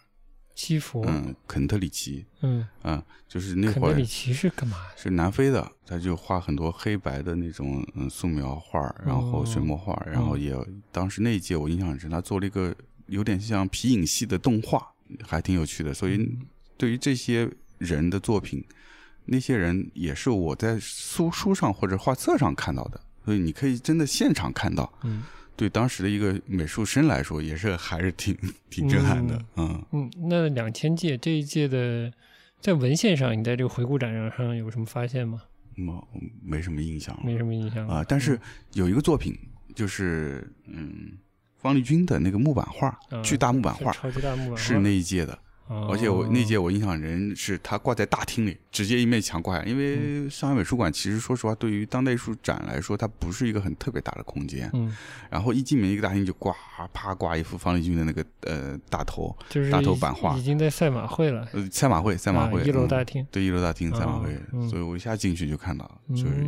[0.54, 4.76] 基弗，嗯，肯特里奇，嗯，嗯，就是那会儿肯特里奇是干嘛？
[4.96, 12.74] 是南非的，他就画很多黑白的那种嗯素描画，然后水墨画儿，然后也有当时那一届我印象很深，他做了一个
[13.06, 14.86] 有点像皮影戏的动画，
[15.22, 15.92] 还挺有趣的。
[15.92, 16.36] 所以
[16.76, 18.64] 对于这些人的作品，
[19.26, 24.92] 那些人也是我在书书上或者画册上看到的，所以你可以真的现场看到。
[25.02, 25.22] 嗯
[25.56, 28.36] 对当时的一个美术生来说，也是还是挺
[28.70, 32.12] 挺震撼的，嗯嗯，那两千届这一届的，
[32.60, 35.42] 在文献上，你在这个回顾展上有什么发现吗？
[35.76, 35.92] 没
[36.42, 37.22] 没什么印象了。
[37.24, 38.38] 没什么印象啊、但是
[38.72, 39.36] 有一个作品，
[39.74, 41.12] 就是嗯，
[41.56, 45.38] 方力钧的那个木板画，嗯巨大木板画，超级大木板是那一届的。
[45.66, 49.64] 哦而且我那届我印象人是他挂在大厅里，直接一面墙挂下。
[49.64, 54.68] 因为上海美术馆其实说实话，对于当代艺术展来说，它不是一个很特别大的空间。
[54.74, 54.94] 嗯，
[55.30, 56.54] 然后一进门一个大厅就挂
[56.92, 64.36] 啪挂一幅方力钧的那个呃大头，就是大头版画已经在赛马会了，呃赛马会赛马会、啊一楼嗯大厅对一楼大厅赛马会，
[64.68, 66.46] 所以我一下进去就看到，就是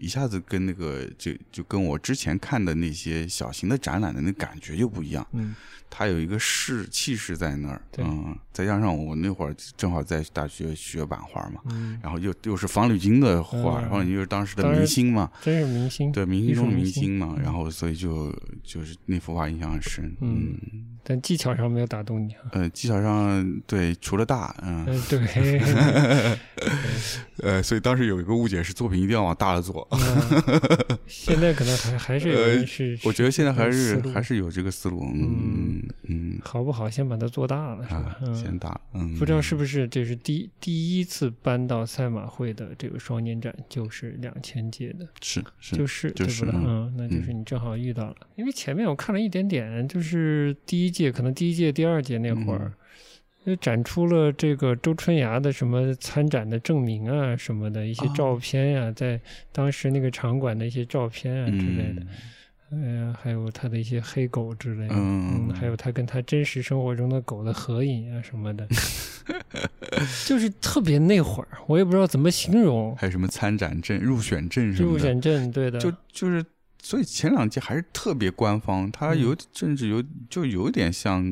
[0.00, 5.26] 一下子跟那个就就跟我之前看的那些小型的展览的那感觉就不一样。
[5.32, 5.54] 嗯
[5.90, 13.90] 它有一个势气势在那儿，嗯，再加上我那会儿正好在大学学版画嘛，嗯，然后又又是方力钧的画，嗯。
[13.90, 20.54] 方力钧又是当时的明星嘛，真是明星，对，明星中的明星嘛，然后所以就就是那幅画印象很深，嗯。
[20.62, 22.40] 嗯，但技巧上没有打动你啊。
[22.52, 26.38] 呃，技巧上对，除了大，嗯，嗯， 对，
[27.42, 30.98] 呃，所以当时有一个误解是作品一定要往大了做，嗯。
[31.06, 38.18] 现在可能还还是有人是， 呃我觉得现在还是还是有这个思路，嗯嗯好不好，先把它做大了，是吧？
[38.20, 46.52] 啊？，先嗯，大，嗯，不知道是不是这是第第一次搬到赛马会的这个双年展，就是两千届的，是是就是就是对？
[46.52, 46.66] 不对？
[46.66, 52.66] 嗯嗯，那就是你正好遇到了，因为前面我看了一点点，就是第一届，可能第一届、第二届那会儿。
[52.66, 52.72] 嗯。
[53.46, 59.18] 就展出了这个周春芽的什么参展的证明啊什么的一些哦照片呀、在
[59.52, 62.08] 当时那个场馆的一些照片啊之类的，嗯
[62.70, 68.68] 呃，还有他的一些黑狗之类的，嗯还有他跟他真实生活中的狗的合影啊什么的，
[70.26, 76.44] 就是特别那会儿，我也不知道怎么形容，还有什么参展证、入选证什么的，入选证对的，就就是，
[76.82, 81.24] 所以前两届还是特别官方，它嗯有甚至有就有点像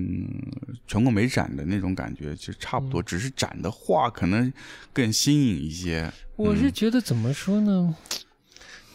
[0.87, 4.51] 全国美展的那种感觉，其实差不多，嗯只是展的画可能
[4.93, 6.11] 更新颖一些。
[6.37, 7.95] 我是嗯觉得怎么说呢？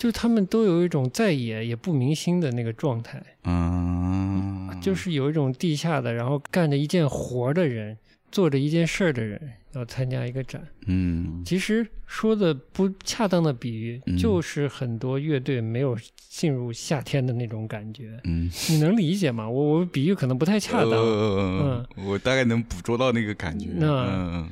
[0.02, 7.96] 就他们都有一种在野也不明星的那个状态，嗯，就是有一种地下的，然后干着一件活的人，
[8.32, 9.40] 做着一件事儿的人，
[9.74, 10.60] 要参加一个展。
[10.88, 18.20] 嗯其实说的不恰当的比喻，嗯就是很多乐队没有进入夏天的那种感觉。
[18.24, 19.48] 嗯， 你能理解吗？
[19.48, 23.68] 我我比喻可能不太恰当，嗯，我大概能捕捉到那个感觉。
[23.76, 24.50] 那嗯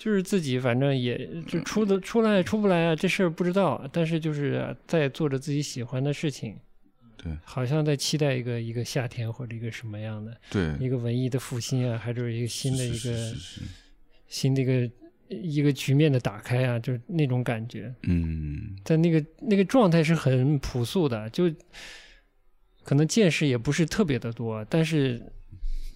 [0.00, 6.56] 就是自己反正也就出的出来出不来啊，这事儿不知道，但是就是在做着自己喜欢的事情，
[7.18, 7.36] 对。
[7.44, 13.36] 好像在期待一个一个夏天或者一个什么样的对，一个文艺的复兴啊，还是一个新的一是个是是。
[13.36, 13.60] 是
[14.26, 14.90] 新的一个
[15.28, 17.94] 一个局面的打开啊，就是那种感觉。
[18.04, 18.74] 嗯。
[18.82, 21.52] 但那个那个状态是很朴素的，就
[22.82, 25.20] 可能见识也不是特别的多，但是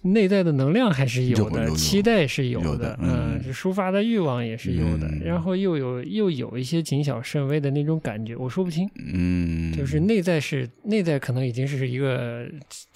[0.05, 3.39] 内在的能量还是有的，有有期待是有有的嗯。
[3.43, 5.21] 嗯，抒发的欲望也是有的，嗯。
[5.23, 12.47] 然后又有又有一些谨小慎微的那种感觉，我说不清，嗯，就是内在是内在可能已经是一个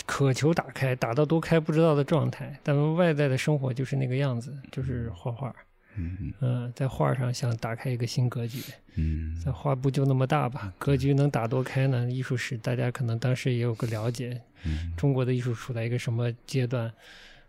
[0.06, 5.54] 渴求打开，打到多开不知道的状态，但外在的生活就是那个样子，就是画画，
[5.96, 8.60] 嗯嗯，在画上想打开一个新格局，
[8.96, 9.36] 嗯。
[9.44, 12.10] 在画布就那么大吧，格局能打多开呢？
[12.10, 14.94] 艺术史大家可能当时也有个了解，嗯。
[14.96, 16.92] 中国的艺术处在一个什么阶段，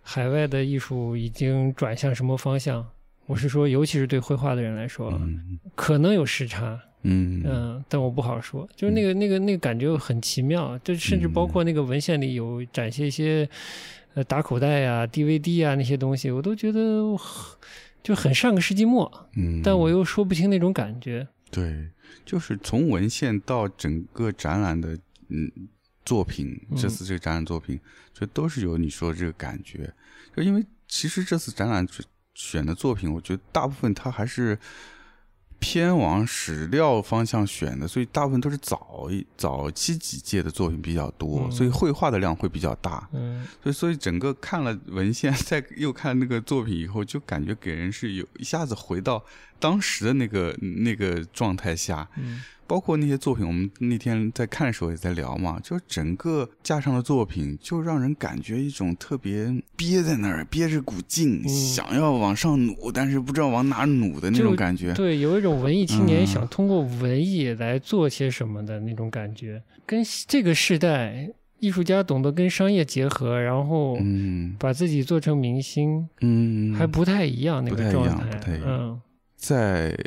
[0.03, 2.87] 海外的艺术已经转向什么方向？
[3.27, 5.59] 我是说，尤其是对绘画的人来说，嗯。
[5.77, 7.43] 可能有时差，嗯。
[7.45, 8.69] 嗯，但我不好说。
[8.75, 13.49] 就是那个、那个、那个感觉很奇妙，就甚至包括那个文献里有展现一些，
[14.15, 17.57] 呃，打口袋呀、DVD 啊那些东西，我都觉得很
[18.03, 21.27] 就很上个世纪末，嗯，但我又说不清那种感觉。
[21.51, 21.91] 对，
[22.25, 24.97] 就是从文献到整个展览的
[25.29, 25.51] 嗯
[26.05, 27.79] 作品，嗯这次这个展览作品，
[28.13, 29.93] 就都是有你说的这个感觉。
[30.35, 31.87] 就因为其实这次展览
[32.35, 34.59] 选的作品，我觉得大部分它还是
[35.61, 43.07] 偏往史料方向选的，所以大部分都是早一早期几届的作品比较多，嗯所以绘画的量会比较大。
[43.13, 49.23] 嗯所以，所以整个看了文献，再又看那个作品以后，就感觉给人是有一下子回到
[49.59, 52.09] 当时的那个那个状态下。
[52.17, 64.95] 嗯包括那些作品，我们那天在看的时候也在聊嘛，就整个架上的作品，就让人感觉一种特别憋在那儿，憋着股劲，嗯想要往上努，但是不知道往哪努的那种感觉。
[64.95, 71.29] 对，有一种文艺青年嗯想通过文艺来做些什么的那种感觉，跟这个时代
[71.59, 78.39] 艺术家懂得跟商业结合，然后嗯把自己做成明星，嗯，还不太一样那不一样个状态。
[78.39, 79.01] 不太一样嗯
[79.37, 79.99] 在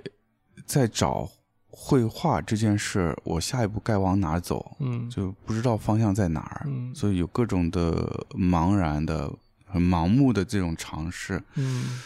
[0.66, 1.30] 在找
[1.76, 4.78] 绘画这件事，我下一步该往哪儿走？
[4.80, 9.32] 嗯就不知道方向在哪儿，嗯所以有各种的茫然的、
[9.66, 12.00] 很盲目的这种尝试，嗯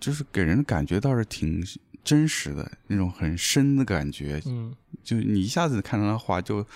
[0.00, 1.64] 就是给人感觉倒是挺
[2.02, 4.42] 真实的那种很深的感觉。
[4.44, 6.66] 嗯就你一下子看到他画，就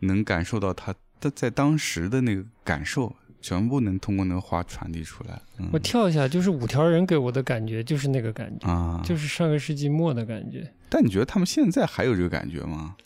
[0.00, 3.10] 能感受到他他在当时的那个感受，
[3.48, 5.40] 全部能通过那个画传递出来。
[5.58, 10.70] 嗯、我跳一下，就是五条人给我的感觉就是那个感觉，啊，就是上个世纪末的感觉。
[10.88, 12.96] 但你觉得他们现在还有这个感觉吗？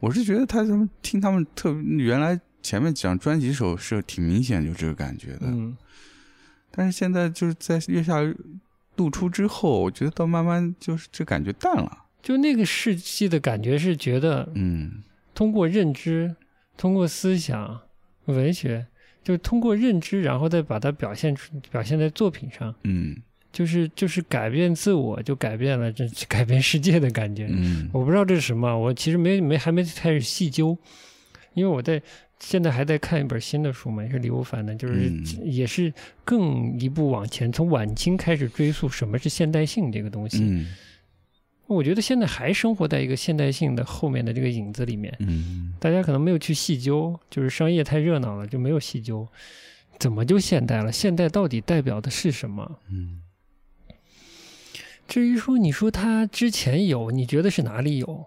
[0.00, 5.76] 我是觉得他他们听他们特原来前面讲专辑时候是挺明显有这个感觉的，嗯
[6.70, 8.20] 但是现在就是在月下
[8.96, 12.06] 露出之后，我觉得到慢慢就是这感觉淡了。
[12.22, 15.02] 就那个世纪的感觉是觉得嗯
[15.34, 16.36] 通过认知，
[16.76, 17.80] 通过思想、
[18.26, 18.86] 文学，
[19.22, 23.16] 就通过认知，然后再把它表现出表现在作品上，嗯
[23.52, 27.48] 就是就是改变自我，就改变了这 改变世界的感觉。
[27.50, 30.76] 嗯我不知道这是什么，我其实没没还没开始细究，
[31.54, 32.00] 因为我在
[32.38, 35.92] 现在还在看一本新的书嘛，也是李欧凡的，就是、嗯也是
[36.24, 40.38] 更一步往前，从晚清开始追溯什么是现代性这个东西。
[40.42, 40.66] 嗯
[41.76, 49.26] 我觉得现在还生活在一个现代性的后面的这个影子里面，嗯大家可能没有去细究，就是商业太热闹了，就没有细究，
[49.98, 50.90] 怎么就现代了？
[50.90, 52.78] 现代到底代表的是什么？
[52.90, 53.22] 嗯
[55.06, 58.24] 至于说你说他之前有，你觉得是哪里有？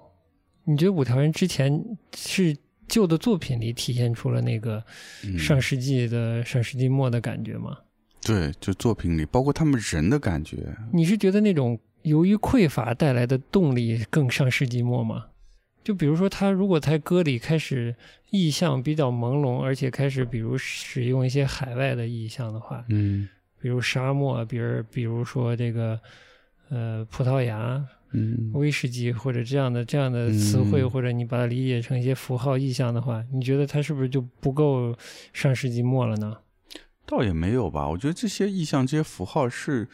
[0.65, 2.57] 你觉得五条人之前是
[2.89, 4.83] 旧的作品里体现出了那个
[5.23, 7.77] 嗯，上世纪的、上世纪末的感觉吗？
[8.21, 15.25] 对，就作品里，包括他们人的感觉，你是觉得那种由于匮乏带来的动力更上世纪末吗？
[15.83, 17.93] 就比如说，他如果在歌里开始
[18.29, 23.27] 意象比较朦胧，而且开始比如使用一些海外的意象的话，嗯
[23.59, 25.99] 比如沙漠，比如比如说这个
[26.69, 34.95] 呃葡萄牙、嗯威士忌或者这样的这样的词汇，嗯或者你把它理解成一些符号意象的话，你觉得它是不是就不够
[35.33, 36.37] 上世纪末了呢？
[37.05, 37.89] 倒也没有吧。
[37.89, 39.89] 我觉得这些意象、这些符号是，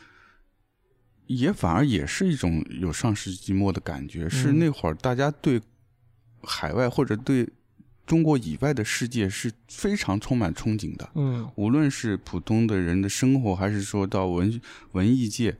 [1.30, 4.28] 也反而也是一种有上世纪末的感觉。
[4.28, 5.62] 是嗯那会儿大家对
[6.42, 7.48] 海外或者对
[8.08, 11.08] 中国以外的世界是非常充满憧憬的。
[11.14, 14.60] 嗯无论是普通的人的生活，还是说到文
[14.94, 15.56] 文艺界，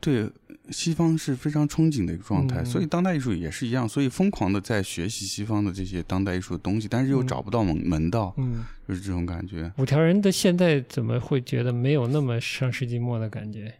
[0.00, 0.28] 对
[0.70, 2.62] 西方是非常憧憬的一个状态。
[2.62, 9.72] 嗯所以当代艺术也是一样，所以疯狂的在学习西方的这些当代艺术的东西，但是又嗯找不到门门道，嗯，就是这种感觉。
[9.78, 13.72] 五条人的现在怎么会觉得没有那么上世纪末的感觉？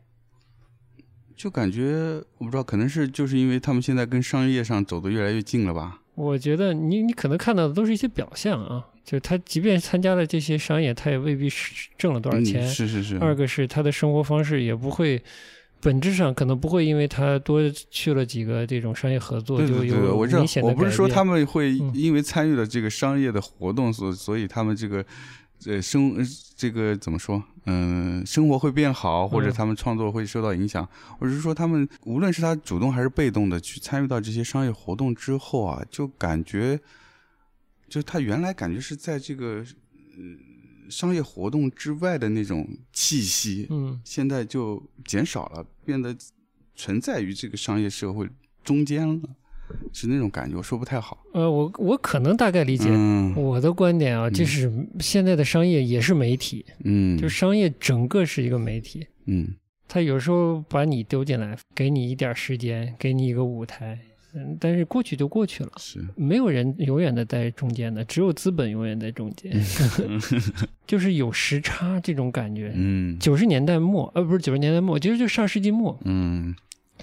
[1.36, 6.00] 就感觉我不知道，可能是就是因为他们现在跟商业上走得越来越近了吧。
[6.14, 12.62] 我觉得你你可能看到的都是一些表象啊，就是他即便参加了这些商业，他也未必是挣了多少钱。
[12.62, 13.18] 嗯、是是是。
[13.18, 15.20] 二个是他的生活方式也不会，
[15.80, 17.60] 本质上可能不会因为他多
[17.90, 25.04] 去了几个这种商业合作就有我知道明显，的我不是说他们会嗯因为参与了这个商业的活动，所所以他们这个
[25.66, 26.24] 呃生呃
[26.56, 27.42] 这个怎么说？
[27.66, 30.86] 嗯、生活会变好，或者嗯他们创作会受到影响，
[31.18, 36.78] 或者是说他们无论是他主动还是被动的去参与到这些商业活动之后啊，就感觉，
[37.88, 39.64] 就他原来感觉是在这个
[40.16, 46.14] 呃商业活动之外的那种气息，嗯现在就减少了，变得
[46.76, 48.28] 存在于这个商业社会
[48.62, 49.28] 中间了，
[49.92, 51.18] 是那种感觉，我说不太好。
[51.32, 52.88] 呃，我我可能大概理解。
[52.90, 59.48] 嗯我的观点啊，就是现在的商业也是媒体，嗯，就商业整个是一个媒体，嗯
[59.86, 63.98] 他有时候把你丢进来，给你一点时间，给你一个舞台，
[64.34, 69.52] 嗯，但是过去就过去了，是没有人永远的在中间的，只有资本永远在中间，
[70.86, 72.72] 就是有时差这种感觉。
[72.74, 76.54] 嗯九十年代末，呃，不是九十年代末，其实就上世纪末，嗯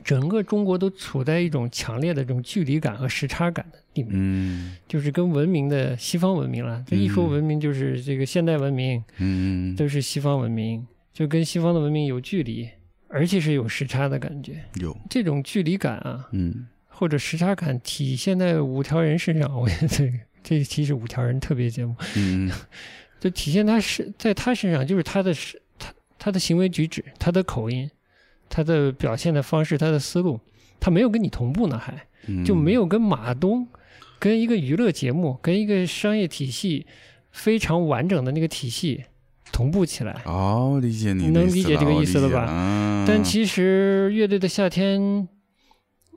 [0.03, 4.75] 整个中国都处在一种强烈的这种距离感和时差感的里面，嗯。
[4.87, 6.83] 就是跟文明的西方文明了。
[6.87, 12.67] 这一说嗯文明，就是这个现代文明，嗯，都是西方文明，就跟西方的文明有距离，
[13.07, 14.63] 而且是有时差的感觉。
[14.75, 14.95] 有。
[15.09, 16.67] 这种距离感啊，嗯。
[16.87, 20.13] 或者时差感体现在五条人身上， 我觉得这个
[20.43, 22.51] 这一期是五条人特别节目，嗯。
[23.19, 27.89] 就体现他是在他身上，就是他的是他他的行为举止，他的口音，
[28.51, 30.39] 他的表现的方式，他的思路，
[30.79, 33.67] 他没有跟你同步呢，还嗯，就没有跟马东，
[34.19, 36.85] 跟一个娱乐节目，跟一个商业体系
[37.31, 39.05] 非常完整的那个体系
[39.51, 40.21] 同步起来。
[40.25, 43.05] 哦，理解你的能理解这个意思了吧？
[43.07, 45.27] 但其实乐队的夏天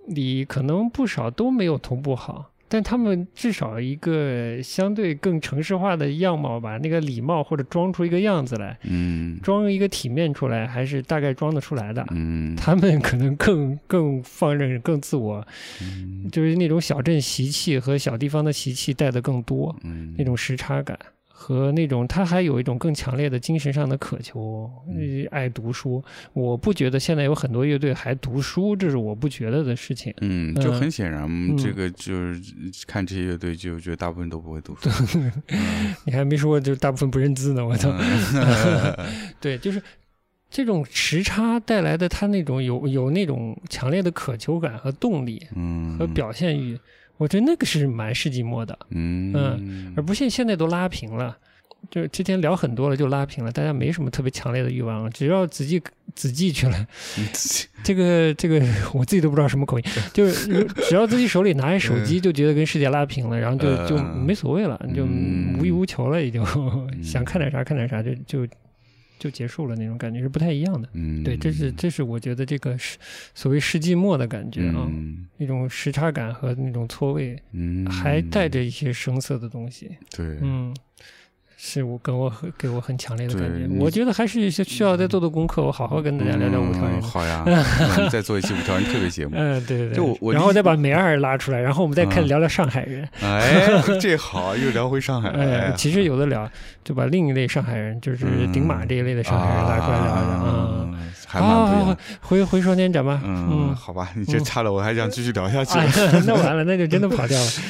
[0.08, 9.38] 里可能不少都没有同步好，但他们至少一个相对更城市化的样貌吧，那个礼貌或者装出一个样子来，嗯。
[9.44, 12.04] 装一个体面出来，还是大概装得出来的。
[12.10, 12.56] 嗯。
[12.58, 15.46] 他们可能更更放任、更自我，
[15.80, 16.28] 嗯。
[16.32, 20.12] 就是那种小镇习气和小地方的习气带的更多，嗯。
[20.18, 20.98] 那种时差感
[21.46, 24.70] 和那种他还有一种更强烈的精神上的渴求，
[25.30, 26.02] 爱读书。
[26.32, 30.10] 我不觉得现在有很多乐队还读书，这是我不觉得的事情。
[30.22, 32.40] 嗯，就嗯很显然，嗯这个就是
[32.86, 34.88] 看这些乐队，就觉得大部分都不会读书。
[35.52, 37.90] 嗯你还没说，就大部分不认字呢，我操！
[37.90, 38.96] 嗯
[39.38, 39.82] 对，就是
[40.50, 46.78] 这种时差带来的他那种有有那种强烈的渴求感和动力嗯和表现欲，
[47.16, 48.78] 我觉得那个是蛮世纪末的。
[48.90, 51.36] 嗯而不是现在都拉平了。
[51.90, 55.10] 就之前聊很多了，就拉平了，大家没什么特别强烈的欲望了。
[55.10, 55.78] 只要子记
[56.14, 56.86] 子记去了，
[57.18, 57.28] 嗯
[57.82, 58.58] 这个这个
[58.94, 59.84] 我自己都不知道什么口音，
[60.14, 66.42] 就是只要自己手里拿着手机，就觉得跟世界拉平了，然后就就嗯没所谓了，就嗯无欲无求了，也 就
[67.02, 68.48] 想看点啥看点啥，就就
[69.18, 70.88] 就结束了那种感觉是不太一样的。
[70.92, 72.98] 嗯，对，这是这是我觉得这个是
[73.34, 75.26] 所谓世纪末的感觉啊，嗯。
[75.36, 79.96] 那种时差感和那种错位，嗯，还带着一些生涩的东西。
[80.16, 80.74] 对，嗯，
[81.56, 87.02] 是我跟我很给我很强烈的感觉我觉得还是需要再做做功课，我好好跟大家聊聊五条人嗯。
[87.02, 89.32] 好呀， 我们再做一期五条人特别节目。
[89.36, 89.96] 嗯，对对对。
[89.96, 93.08] 就我我然后再把梅二拉出来，然后我们再开始嗯聊聊上海人。
[93.20, 93.66] 哎，
[94.00, 95.30] 这好，又聊回上海。
[95.30, 96.50] 哎，其实有的聊，
[96.82, 100.73] 就把另一类上海人，就是顶马这一类的上海人拉出来聊聊啊。
[100.94, 101.98] 啊，还蛮不一好样。
[102.20, 103.20] 回回双年展吧。
[103.24, 105.78] 嗯，嗯，好吧，你这差了，我还想继续聊下去。
[105.78, 105.86] 哎，
[106.26, 107.50] 那完了，那就真的跑掉了。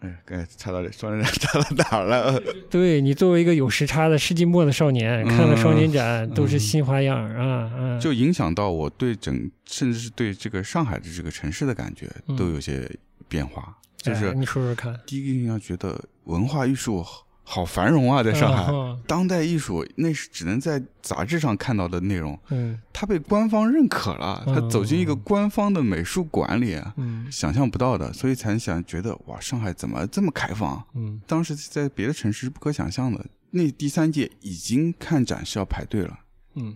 [0.00, 2.38] 哎，该差到双年展差到哪儿了？
[2.68, 7.98] 对你作为一个有时差的世纪末的少年，看了双年展都是嗯新花样啊啊！
[7.98, 12.86] 就影响到我对整，甚至是对这个上海的这个城市的感觉嗯都有些
[13.28, 13.74] 变化。
[13.96, 17.02] 就是哎你说说看，第一个印象，觉得文化艺术
[17.44, 18.72] 好好繁荣啊，在上海。
[18.72, 30.82] 嗯当代艺术那是只能在杂志上看到的内容，嗯它被官方认可了，它嗯走进一个官方的美术馆里，嗯想象不到的，所以才想觉得哇，上海怎么这么开放？
[30.94, 33.24] 嗯当时在别的城市是不可想象的。
[33.50, 36.18] 那第三届已经看展是要排队了，
[36.54, 36.74] 嗯，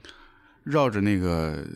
[0.65, 1.67] 绕着那个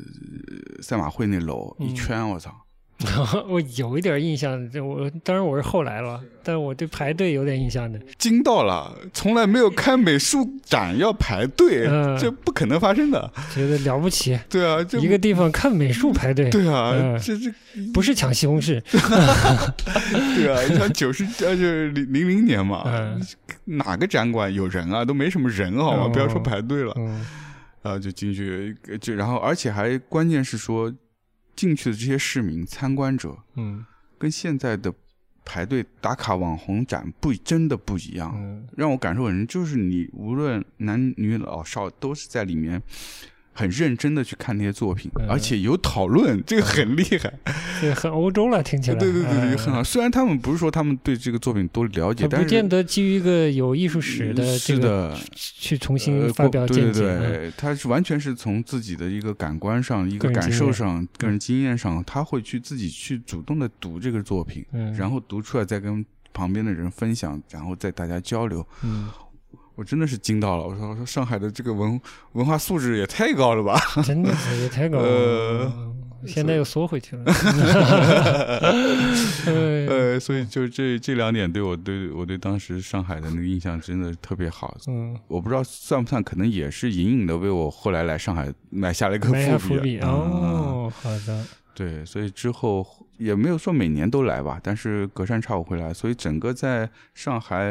[0.76, 2.55] 呃赛马会那楼一嗯圈，我操！
[3.49, 7.99] 我有一点印象，这我当然我是后来了，但我对排队有点印象的。
[8.16, 12.16] 惊到了，从来没有看美术展要排队，嗯。
[12.16, 13.32] 这不可能发生的。
[13.53, 17.18] 觉得了不起，对啊，这一个地方看美术排队，对啊，嗯。
[17.20, 17.51] 这这
[17.93, 18.80] 不是抢西红柿，
[20.36, 23.20] 对啊，你像九十呃，就是零零零年嘛，嗯。
[23.64, 25.05] 哪个展馆有人啊？
[25.05, 26.05] 都没什么人好吗？
[26.05, 27.26] 哦不要说排队了，嗯。
[27.82, 30.93] 然后就进去，就然后而且还关键是说，
[31.55, 33.84] 进去的这些市民参观者嗯
[34.18, 34.92] 跟现在的
[35.44, 38.32] 排队打卡网红展不真的不一样。
[38.36, 42.80] 嗯让我感受很深，就是你无论男女老少都是在里面
[43.53, 47.32] 很认真的去看那些作品，嗯而且有讨论，这个很厉害。
[47.80, 48.96] 对很欧洲了，听起来。
[48.96, 49.82] 对对对对，嗯很好。
[49.84, 57.00] 虽然他们不是说他们对这个作品多了解，但是见得基于一个有艺术史的这是个的，去重新呃发表对对见解。
[57.00, 68.66] 对对，他是完全是从自己的一个感官上、一个感受上、个人经验上，他会去自己去主动的读这个作品，嗯，然后读出来再跟旁边的人分享，然后再大家交流。
[68.82, 69.09] 嗯，
[69.74, 72.00] 我真的是惊到了，我说我说上海的这个文
[72.32, 73.80] 文化素质也太高了吧？
[74.04, 75.72] 真的是也太高了。
[76.24, 77.24] 现在又缩回去了。
[79.44, 84.76] 呃，呃，所以就这这两点对我对我对当时上海的那个印象真的特别好。
[84.86, 91.44] 嗯，我不知道算不算，可能也是隐隐的为我后来来上海埋下了一个埋下伏伏笔啊哦，好的，
[91.74, 95.92] 对，所以之后也没有说每年都来吧，但是隔三差五会来。
[95.92, 97.64] 所以整个在上海，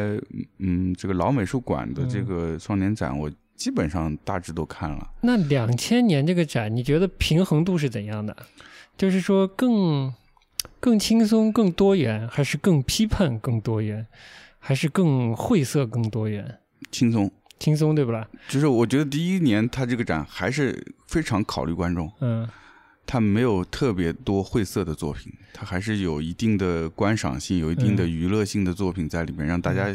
[0.58, 5.12] 嗯，这个老美术馆的这嗯个双年展，我基本上大致都看了。
[5.22, 8.36] 那两千年这个展，你觉得平衡度是怎样的？
[8.97, 10.14] 就是说更
[10.80, 14.08] 更轻松、更多元，还是更批判、更多元，
[14.60, 16.60] 还是更晦涩、更多元？
[16.91, 18.28] 轻松，轻松对不啦？
[18.47, 22.47] 就是我觉得第一年他这个展还是非常考虑观众，嗯
[23.06, 28.12] 他没有特别多晦涩的作品，他还是有一定的观赏性、有一定的嗯。
[28.12, 29.93] 娱乐性的作品在里面，让大家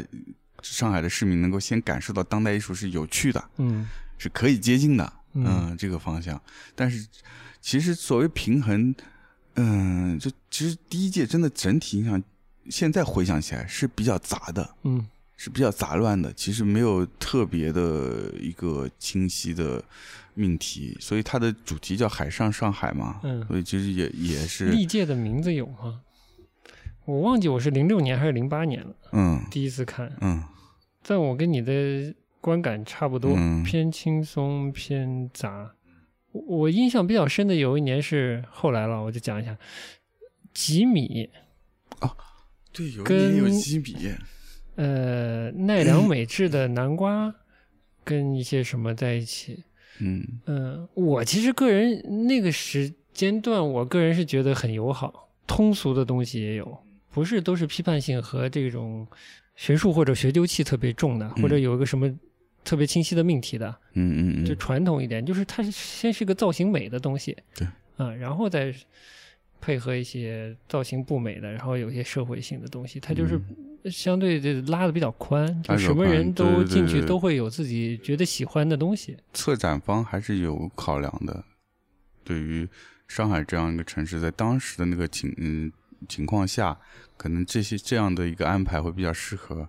[0.62, 3.88] 上海的市民能够先感受到当代艺术是有趣的，嗯。
[4.18, 5.44] 是可以接近的，嗯。
[5.46, 6.40] 嗯，这个方向。
[6.74, 7.06] 但是
[7.60, 8.94] 其实所谓平衡，
[9.54, 12.22] 嗯，就其实第一届真的整体印象，
[12.68, 15.06] 现在回想起来是比较杂的，嗯
[15.36, 19.82] 是比较杂乱的，其实没有特别的一个清晰的
[20.34, 26.00] 命题，所以它的主题叫“海上上海”嘛，嗯所以其实也也是，历届的名字有吗？
[27.04, 30.42] 我忘记我是零六年还是零八年了，嗯第一次看，嗯
[31.02, 35.72] 但我跟你的观感差不多，嗯偏轻松偏杂。
[36.32, 39.56] 我我印象比较深的有一年是后来了，我就讲一下，
[40.52, 41.30] 吉米
[42.72, 43.96] 对，有一跟年有几笔，
[44.76, 47.34] 呃奈良美智的南瓜
[48.04, 49.64] 跟一些什么在一起。
[49.98, 50.24] 嗯。
[50.46, 56.78] 嗯，我其实个人那个时间段，我个人是觉得很友好，通俗的东西也有，
[57.10, 59.06] 不是都是批判性和这种
[59.54, 61.60] 学术或者学究气特别重的，或者嗯。
[61.60, 62.14] 有一个什么
[62.62, 67.66] 特别清晰的命题的，嗯嗯嗯就，传统一点，就是它是先是个造型美的东西，对，
[67.96, 68.74] 啊，然后再
[69.66, 73.40] 配合一些造型不美的，然后有一些社会性的东西，它就是
[73.90, 79.16] 相对的拉的比较宽，就什么人都进去都会有自己觉得喜欢的东西。
[79.32, 81.44] 策展方还是有考量的，
[82.22, 82.68] 对于
[83.08, 85.72] 上海这样一个城市，在当时的那个情嗯
[86.08, 86.78] 情况下，
[87.16, 89.68] 可能这些这样的一个安排会比较适合。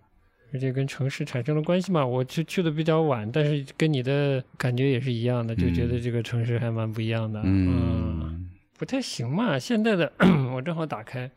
[0.53, 7.41] 而且跟城市产生了关系嘛，我去去的比较晚，但是跟你的感觉也是一样的，就觉得这个城市还蛮不一样的。
[7.43, 8.46] 嗯
[8.77, 9.57] 不太行嘛。
[9.57, 10.11] 现在的
[10.53, 11.29] 我正好打开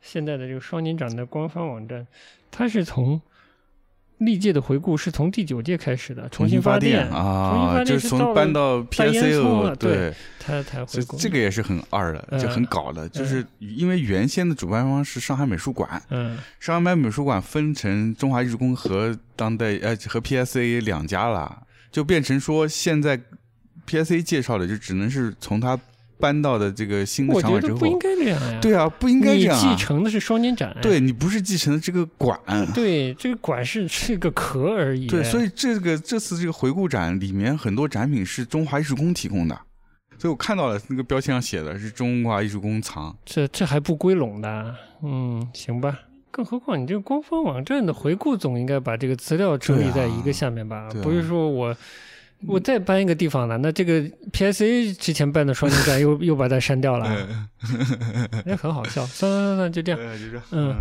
[0.00, 2.06] 现在的这个双年展的官方网站，
[2.50, 3.20] 它是从
[4.18, 11.18] 历届的回顾是从第九届开始的，重新发电啊，重新发电就是从搬到大烟囱 PSA 了对对，它才回顾。
[11.18, 23.20] 这个也是很二的，嗯就很搞的，就是因为原先的主办方是上海美术馆，嗯上海美术馆分成中华艺术宫和当代呃和 PSA 两家了，就变成说现在
[23.86, 25.78] PSA 介绍的就只能是从他
[26.18, 28.58] 搬到的这个新的我场馆之后不，应该这样呀。
[28.60, 30.76] 对啊，不应该这样、啊，继承的是双年展。
[30.80, 32.38] 对你不是继承的这个馆，
[32.74, 35.06] 对，这个馆是是个壳而已。
[35.06, 39.58] 对，所以这个这次这个回顾展里面很多展品是中华艺术宫提供的，
[40.18, 46.00] 所以我看到了那个标签上写的是中华艺术宫藏，这这还不归拢的，嗯，行吧。
[46.30, 50.86] 更何况你这个官方网站的回顾总应该把这个资料整理在一个下面吧？
[51.02, 51.74] 不是说我
[52.46, 57.06] 我再搬一个地方了，那这个 PSA 之前办的双年展 又又把它删掉了，
[58.44, 59.04] 那 很好笑。
[59.06, 59.98] 算了算算，就这样。
[60.00, 60.74] 对，就这样，嗯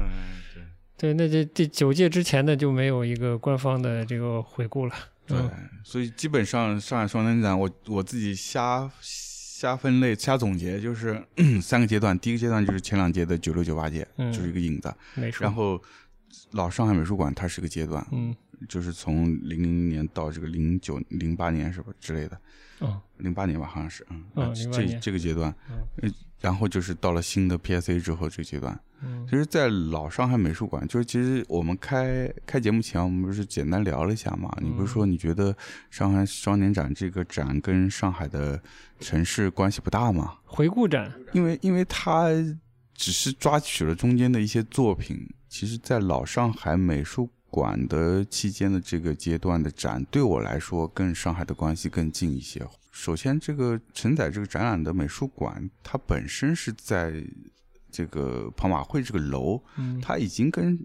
[0.97, 4.93] 对，那这第九届之前的就没有一个官方的这个回顾了。
[5.27, 5.49] 对嗯，
[5.83, 11.21] 所以基本上上海双年展，我我自己瞎瞎分类、瞎总结，就是
[11.61, 12.17] 三个阶段。
[12.19, 14.93] 第一个阶段就是前两届的九六、九八届，嗯就是一个影子。
[15.15, 15.43] 没错。
[15.43, 15.81] 然后
[16.51, 18.35] 老上海美术馆它是个阶段，嗯
[18.67, 22.39] 就是从零零年到这个零九、零八年是吧之类的，
[22.79, 26.09] 哦零八年吧，好像是，嗯，嗯这这个阶段，嗯呃
[26.41, 28.79] 然后就是到了新的 PSA 之后这个阶段。
[29.01, 34.51] 嗯其实，在老上海美术馆，就是其实我们开开节目前，我们不是简单聊了一下嘛？
[34.61, 35.55] 你不是说你觉得
[35.89, 38.61] 上海双年展这个展跟上海的
[38.99, 40.35] 城市关系不大吗？
[40.45, 41.11] 回顾展。
[41.33, 42.29] 因为因为它
[42.93, 52.61] 只是抓取了中间的一些作品，其实，在老上海美术馆的期间的这个阶段的展，对我来说跟上海的关系更近一些。
[52.91, 57.23] 首先，这个承载这个展览的美术馆，它本身是在
[57.89, 60.77] 这个跑马会这个楼，嗯它已经跟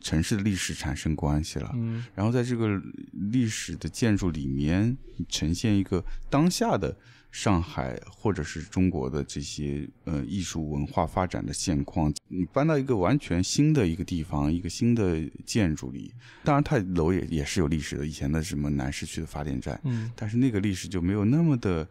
[0.00, 1.70] 城市的历史产生关系了。
[1.74, 4.98] 嗯然后在这个历史的建筑里面，
[5.28, 6.98] 呈现一个当下的
[7.36, 12.10] 上海或者是中国的这些呃艺术文化发展的现况。
[12.28, 16.10] 你搬到一个完全新的一个地方，一个新的建筑里，
[16.42, 21.86] 当然它楼也也是有历史的，以前的什么南市区的发电站，嗯，但是那个历史就没有那么的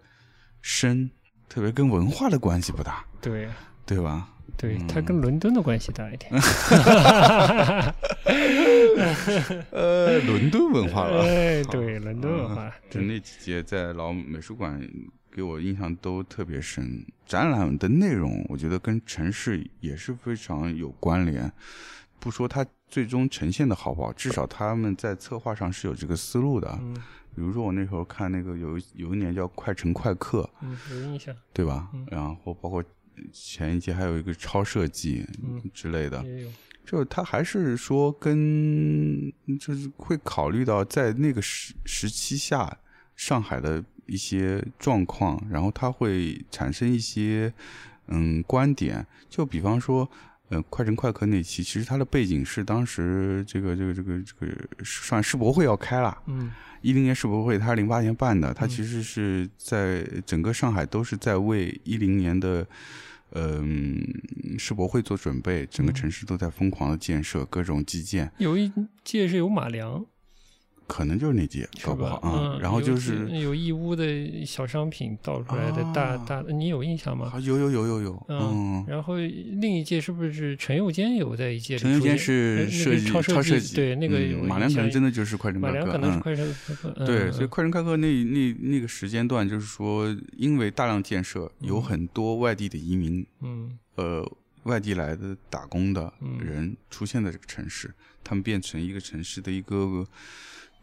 [0.64, 1.08] 深，
[1.48, 3.48] 特别跟文化的关系不大，对
[3.86, 4.32] 对吧？
[4.58, 6.32] 对，嗯它跟伦敦的关系大一点。
[9.72, 11.24] 呃，伦敦文化了。
[11.24, 14.82] 哎，对，伦敦文化，就那几届在老美术馆
[15.36, 17.06] 给我印象都特别深。
[17.26, 21.52] 展览的内容，我觉得跟城市也是非常有关联。
[22.22, 26.80] 不说它最终呈现的好不好，至少他们在策划上是有这个思路的。
[26.82, 26.96] 嗯
[27.36, 31.90] 比如说我那时候看那个有一有一年叫“快城快客嗯，有印象，”，对吧？
[31.94, 32.82] 嗯然后包括
[33.34, 36.52] 前一届还有一个超设计嗯之类的，也有，
[36.86, 39.30] 就他还是说跟
[39.60, 42.78] 就是会考虑到在那个时时期下
[43.18, 47.54] 上海的一些状况，然后他会产生一些
[48.08, 50.10] 嗯观点，就比方说。
[50.50, 56.52] 呃，快城快客那期，其实它的背景是当时这个这个这个这个上世博会要开了，嗯。
[56.84, 58.70] 一零年世博会，它是零八年办的，它嗯。
[58.70, 62.64] 其实是在整个上海都是在为一零年的
[63.32, 64.06] 嗯、
[64.60, 65.96] 世博会做准备，整个嗯。
[65.96, 68.72] 城市都在疯狂的建设各种基建，有一
[69.04, 70.06] 届是有马良，
[70.88, 72.16] 可能就是那届，搞不好？
[72.18, 76.26] 啊、嗯，然后就是有义乌的小商品倒出来的大啊。
[76.28, 77.32] 大，你有印象吗？
[77.34, 87.50] 啊，有有有有有，嗯嗯，然后另一届是不是陈佑坚有在一届陈友坚是设计超设设计对那个马良可能真的就是快城马快客，嗯良可能是快人快客，嗯对，所以嗯。
[87.50, 91.82] 快人快客那那那个时间段，就是说，因为大量建设，有嗯。
[91.82, 93.78] 很多外地的移民，嗯。
[93.96, 94.30] 呃，
[94.64, 96.38] 外地来的打工的嗯。
[96.40, 100.06] 人出现在这个城市，他们变成一个城市的一个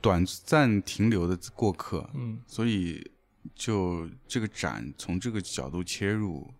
[0.03, 3.11] 短暂停留的过客，嗯所以
[3.55, 6.53] 就这个展从这个角度切入。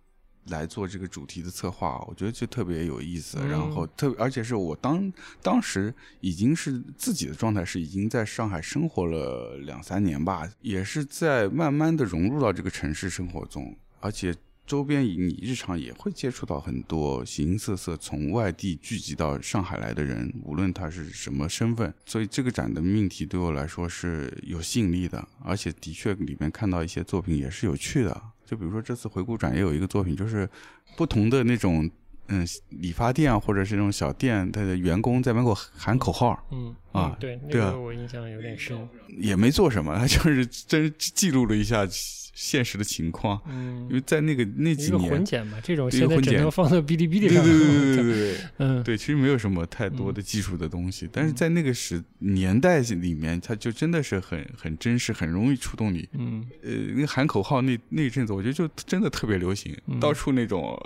[0.47, 3.37] 来做这个主题的策划，我觉得就特别有意思。
[3.39, 5.09] 嗯然后特而且是我当
[5.41, 14.35] 当时已经是自己的状态是已经在上海生活了两三年吧，也是在慢慢的融入到这个城市生活中，而且
[14.65, 28.21] 周边你日常也会接触到很多形形色色从外地聚集到上海来的人，无论他是什么身份，所以这个展的命题对我来说是有吸引力的，而且的确里面看到一些作品也是有趣的。
[28.45, 30.49] 就比如说这次回顾展也有一个作品，就是
[30.95, 31.89] 不同的那种
[32.27, 37.71] 嗯理发店啊，或者是那种小店，它的员工在门口喊口号，嗯啊嗯对，那对啊。
[37.71, 38.87] 个我印象有点深，
[39.19, 41.85] 也没做什么，他就是真 记录了一下
[42.33, 43.39] 现实的情况。
[43.47, 48.37] 嗯因，为在那个那一个几年，混剪嘛，这种一个现在只能放到哔哩哔哩上，对对对对 对对对。
[48.57, 56.07] 嗯对，其实没有什么太多的技术的东西，但是在那个时年代里面，它就真的是很很真实，很容易触动你。
[56.13, 60.77] 嗯呃，那个喊口号那那一阵子，我觉得就真的特别流行，嗯到处那种。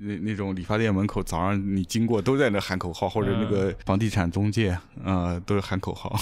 [0.00, 3.50] 呃那那种理发店门口，早上你经过都在那喊口号，或者那嗯。
[3.50, 6.18] 个房地产中介啊、呃都是喊口号。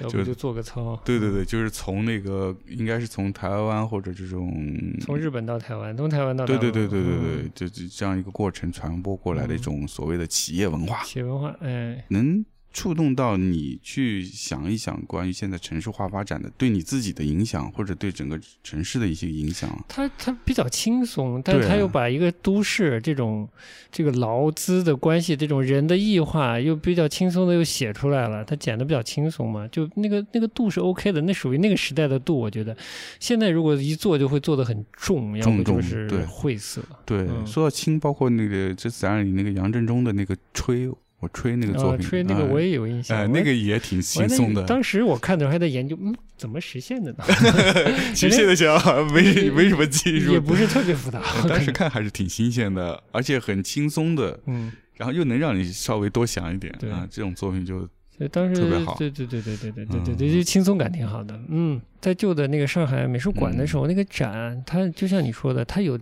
[0.00, 4.52] 就 要不就做个操，对对对，就是从那个应该是从台湾或者这种
[5.00, 9.62] 从日本到台湾，从台湾到对对对对对对嗯，就就这样一个过程传播过来的一嗯。
[9.62, 12.44] 种所谓的企业文化，企业文化，哎，能
[12.78, 19.68] 触动到你去想一想关于现在城市化发展的对你自己的影响，或者对整个城市的一些影响。
[19.88, 23.48] 他他比较轻松，但是它又把一个都市这种
[23.90, 28.44] 这个劳资的关系，这种人的异化，又比较轻松的又写出来了。
[28.44, 32.38] 他剪的比较轻松嘛，就那个那个度是 OK 的，那属于那个时代的度。
[32.38, 32.76] 我觉得
[33.18, 36.80] 现在如果一做就会做的很重，要重重不就是对晦涩。
[37.04, 40.88] 对，嗯说到轻，包括那个这次展览里那个杨振中的那个吹，
[41.20, 44.64] 我吹那个作啊，品，吹那个哎我也有印象，哎，我那个也挺轻松的。
[44.64, 47.24] 当时我看的时候还在研究，嗯，怎么实现的呢？
[48.14, 48.76] 其实现的像
[49.12, 51.20] 没没什么技术也，不是特别复杂。
[51.48, 57.06] 当时看还是挺新鲜的，而且很轻松的，嗯，然后又能让你稍微多想一点对啊。
[57.10, 57.80] 这种作品就
[58.16, 61.40] 所以当时特别好对对对对对对对对嗯对，就轻松感挺好的。
[61.48, 65.98] 嗯，在旧的那个上海美术馆的时候，那个展，它就像你说的，它有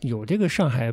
[0.00, 0.92] 有这个上海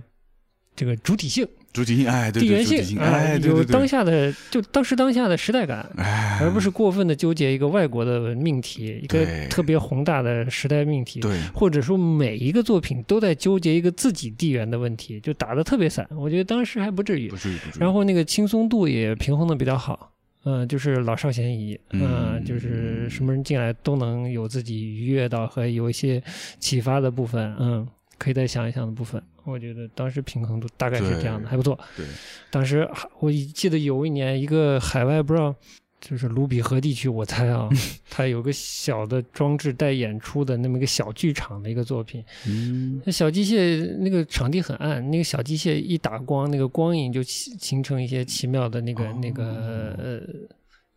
[0.75, 5.85] 这个主体性、主体性，哎，对地缘性，哎，哎，有当下的就当时当下的时代感。
[5.97, 16.07] 哎，而不是过分的纠结一个外国的命题，一个特别宏大的时代命题，对，或者说每一个作品都在纠结一个自己地缘的问题，就打得特别散。
[16.15, 17.35] 我觉得当时还不至于不。
[17.35, 17.81] 至于不至于。
[17.81, 20.11] 然后那个轻松度也平衡的比较好，
[20.45, 26.21] 嗯，就是老少咸宜，嗯就是什么人进来都能有自己愉悦到和有一些
[26.59, 27.87] 启发的部分，嗯，
[28.17, 29.21] 可以再想一想的部分。
[29.43, 31.79] 我觉得当时平衡度大概是这样的，还不错。
[31.95, 32.05] 对，
[32.49, 35.55] 当时还我记得有一年一个海外不知道。
[36.01, 37.67] 就是卢比河地区，我猜啊，
[38.11, 50.21] 它有个小的装置带演出的那么一个小剧场的一个作品，嗯那小机械那个场地很暗，那个小机械一打光，那个光影就形形成一些奇妙的那个、那个呃，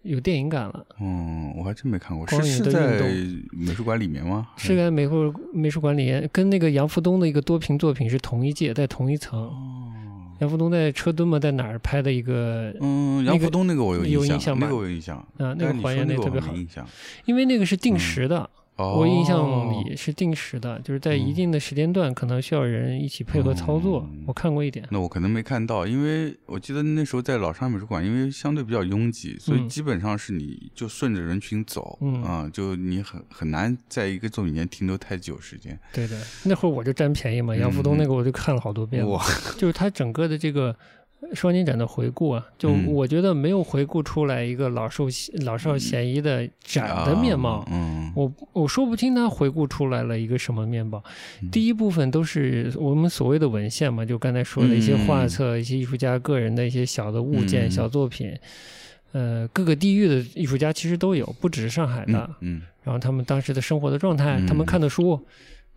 [0.09, 0.87] 有电影感了。
[1.01, 3.03] 嗯，我还真没看过，光影的是是在
[3.53, 4.49] 美术馆里面吗？
[4.57, 9.39] 是在美术美术馆里面，跟那个杨福东的一个多屏作品是同一届，在同一层。
[9.39, 9.93] 哦，
[10.41, 12.75] 杨福东在车墩嘛，在哪儿拍的一个？
[12.81, 16.87] 嗯，杨福东那个我有印象吧那个我有印象，啊那个还原说那个我得特别好印象。
[17.27, 18.51] 因为那个是定时的，哦，
[18.85, 24.09] 我印象里是定时的，就是在一定的时间段，可能需要人一起配合操作。
[24.11, 24.87] 嗯我看过一点。
[24.91, 35.79] 那我可能没看到，因为我记得那时候在老上海美术馆，因为相对比较拥挤，所以嗯基本上是你就顺着人群走，嗯啊，就你很很难在一个作品前停留太久时间。
[35.93, 39.05] 对的，那会儿我就占便宜嘛，杨福东那个我就看了好多遍
[39.57, 40.77] 就是他整个的这个
[41.35, 45.05] 双年展的回顾啊，就嗯我觉得没有回顾出来一个老少
[45.45, 47.59] 老少咸宜的展的面貌。
[47.59, 51.03] 啊嗯，我我说不清他回顾出来了一个什么面貌。
[51.43, 58.35] 嗯第一部分都是我们所谓的文献嘛，就刚才说的一些画册、一些艺术家个人的一些小的物件、嗯小作品。
[59.13, 62.31] 呃，各个地域的艺术家其实都有，不只是上海的。
[62.41, 65.17] 嗯然后他们当时的生活的状态，嗯他们看的书，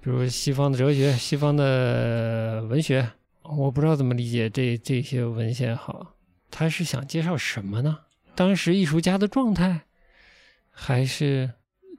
[0.01, 3.07] 比如西方的哲学、西方的文学，
[3.57, 6.15] 我不知道怎么理解这这些文献好。
[6.49, 7.99] 他是想介绍什么呢？
[8.35, 9.81] 当时艺术家的状态，
[10.69, 11.51] 还是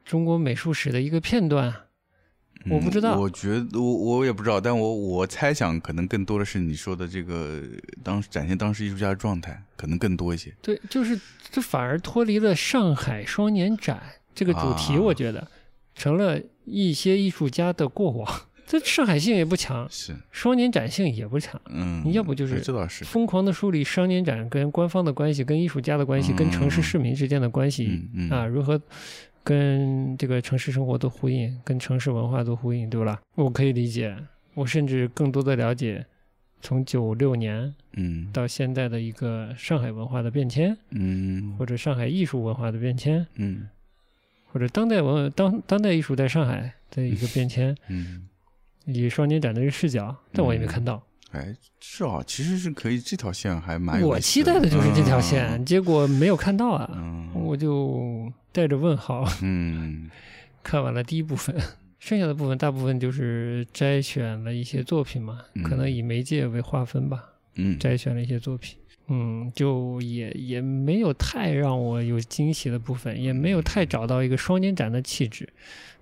[0.04, 1.74] 中国美术史的一个片段？
[2.70, 7.60] 我不知道嗯我觉得我我也不知道，但我我猜想可能更多的是你说的这个
[8.04, 10.54] 当展现当时艺术家的状态，可能更多一些。
[10.62, 11.18] 对，就是
[11.50, 14.00] 这反而脱离了上海双年展
[14.34, 15.48] 这个主题，啊我觉得
[15.94, 18.42] 成了一些艺术家的过往。
[18.72, 21.60] 这上海性也不强，是，双年展性也不强。
[21.66, 28.30] 嗯，你要不就是哎这倒是，疯狂的梳理双年展跟官方的关系、跟艺术家的关系、跟城市市民之间的关系嗯嗯。
[28.30, 28.80] 啊，如何
[29.44, 33.20] 跟这个城市生活做呼应，跟城市文化做呼应，对吧？
[33.34, 34.16] 我可以理解，
[34.54, 36.06] 我甚至更多的了解
[36.62, 38.28] 从九六年嗯。
[38.32, 41.54] 到现在的一个上海文化的变迁，嗯。
[41.58, 43.68] 或者上海艺术文化的变迁，嗯。
[44.50, 48.28] 或者当代文当当代艺术在上海的一个变迁，嗯，
[48.86, 51.02] 以双年展的这个视角，但我也没看到。
[51.32, 55.22] 哎，是啊，其实是可以，这条线还蛮有我期待的就是这条嗯。
[55.22, 56.90] 线，结果没有看到啊。
[56.94, 57.30] 嗯。
[57.34, 60.10] 我就带着问号嗯。
[60.62, 61.56] 看完了第一部分，
[61.98, 67.24] 剩下的部分大部分就是摘选了一些作品嘛，嗯可能以媒介为划分吧，
[67.54, 68.76] 嗯，摘选了一些作品。
[69.12, 75.46] 嗯，就也也没有太让我有惊喜的部分，也没有太找到一个双年展的气质，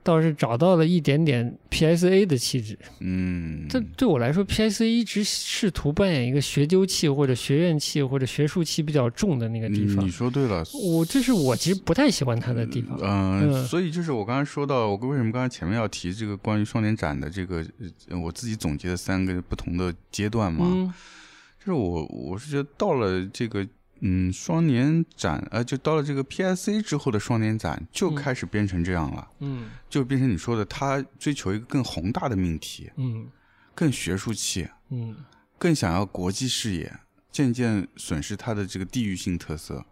[0.05, 2.79] 倒是找到了一点点 PSA 的气质。
[3.01, 10.11] 嗯，这对我来说，PSA 一直试图扮演一个学究气或者学院气或者学术气比较重的那个地方你你。
[10.11, 12.97] 说对了，我这是我其实不太喜欢他的地方。
[13.03, 17.67] 嗯、嗯所以就是我刚才说到，我为什么刚才前面要提这个关于双年展的这个，
[18.09, 20.93] 呃我自己总结的三个不同的阶段嘛，嗯
[21.61, 23.67] 就是我我是觉得到了这个
[24.01, 28.15] 嗯双年展，呃，就到了这个 PSC 之后的双年展，就嗯。
[28.15, 29.71] 开始变成这样了，嗯。
[29.89, 33.29] 就变成你说的，他追求一个更宏大的命题，嗯。
[33.75, 35.15] 更学术气，嗯。
[35.59, 36.91] 更想要国际视野，
[37.31, 39.85] 渐渐损失它的这个地域性特色。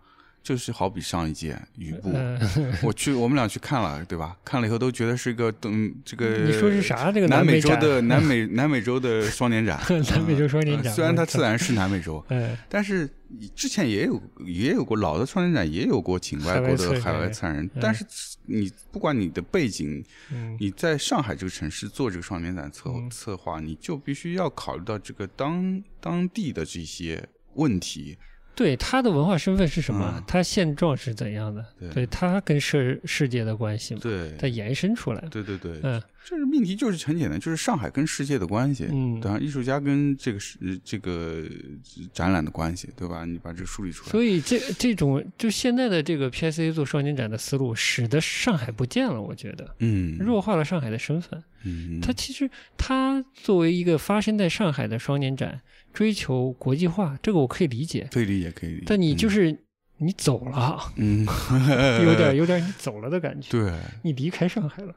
[0.49, 2.41] 就是好比上一届雨布，呃，
[2.83, 4.35] 我去，我们俩去看了，对吧？
[4.43, 7.13] 看了以后都觉得是一个，等，这个你说是啥？
[7.13, 9.79] 这个南美洲的 南美南美洲的双年展，
[10.09, 13.07] 南美洲双年展呃虽然它自然是南美洲，呃但是
[13.55, 18.03] 之前也有也有过老的双年展，也有过请外国的海外策展人，但是
[18.47, 27.23] 你不管你的背景，嗯你在上海这个城市做这个双年展策嗯策划，你就必须要考虑到这个当当地的这些
[27.57, 28.17] 问题。
[28.59, 30.25] 对他的文化身份是什么嗯？
[30.27, 31.65] 他现状是怎样的？
[31.79, 35.21] 对对他跟世世界的关系嘛，对，他延伸出来。
[35.31, 41.45] 对对对，嗯这个命题就是很简单，就是上海跟世界的关系，嗯当然艺术家跟这个是这个
[42.13, 43.25] 展览的关系，对吧？
[43.25, 49.23] 你把这个梳理出来，所以这这种就现在的这个 PSA 做双年展的思路，使得上海不见了。
[49.23, 51.41] 我觉得嗯，弱化了上海的身份。
[51.65, 55.61] 嗯，它其实它作为一个发生在上海的双年展，
[55.93, 58.09] 追求国际化，这个我可以理解。
[58.13, 58.85] 可以理解，可以理解。
[58.87, 59.59] 但你就是是
[59.99, 61.27] 你走了，嗯，
[62.05, 63.73] 有点有点你走了的感觉，对，
[64.03, 64.95] 你离开上海了。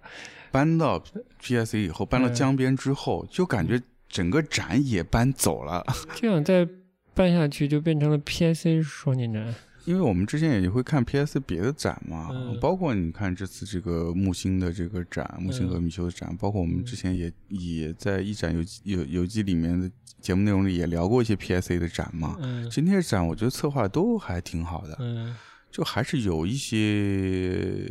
[0.51, 1.01] 搬到
[1.41, 5.83] PSC 以后，搬到嗯江边之后，就感觉整个展也搬走了。
[6.15, 6.67] 这样再
[7.13, 9.53] 办下去，就变成了 PSC 双年展。
[9.85, 12.59] 因为我们之前也会看 PS 别的展嘛，嗯。
[12.59, 22.37] 包括你看这次这个木星的这个展，木星和米修的展，包括我们之前也也在一展游记游游记里面的节目内容里也聊过一些 PSA 的展嘛。
[22.41, 22.69] 嗯。
[22.69, 25.35] 今天的展我觉得策划都还挺好的，嗯。
[25.71, 27.89] 就还是有一些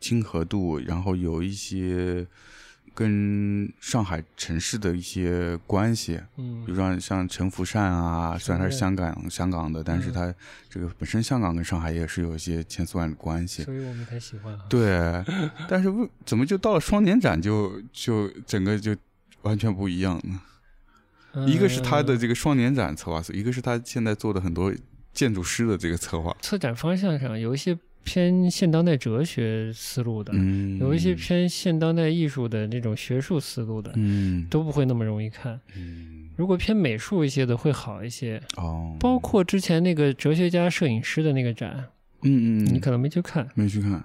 [0.00, 2.26] 亲和度，然后有一些
[2.94, 10.34] 跟上海城市的一些关系，嗯比如说像陈福善啊，虽然他是香港香港的，但是嗯他
[10.68, 13.62] 这个本身香港跟上海也是有一些千丝万缕的关系。
[13.62, 14.60] 所以我们才喜欢啊。
[14.68, 15.24] 对，
[15.68, 18.94] 但是为怎么就到了双年展就就整个就
[19.42, 20.40] 完全不一样呢？
[21.32, 24.74] 嗯一个是他的这个双年展策划，一个是他现在做的很多
[25.12, 26.36] 建筑师的这个策划。
[26.40, 27.78] 策展方向上有一些
[28.12, 35.60] 偏现当代哲学思路的，嗯，有一些偏现当代艺术的那种学术思路的，嗯都不会那么容易看。
[35.76, 41.86] 嗯如果偏美术一些的会好一些，哦，包括之前那个哲学家、摄影师的那个展，
[42.22, 44.04] 嗯嗯，你可能没去看，没去看。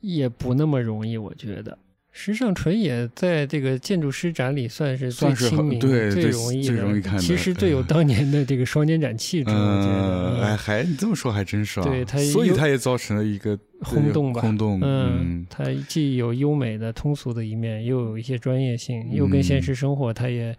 [0.00, 1.78] 也不那么容易，我觉得。
[2.20, 10.34] 时尚纯也在这个建筑师展里算是最亲民、最对最容易的，最容易看的其实最有当年的这个双年展气质，我觉得。
[10.34, 11.84] 嗯，哎，还你这么说还真是啊。
[11.84, 14.80] 对它有所以它也造成了一个轰动吧，轰动。
[14.82, 20.52] 嗯，它既有优美的通俗的一面，又有一些专业性，又跟现实生活它也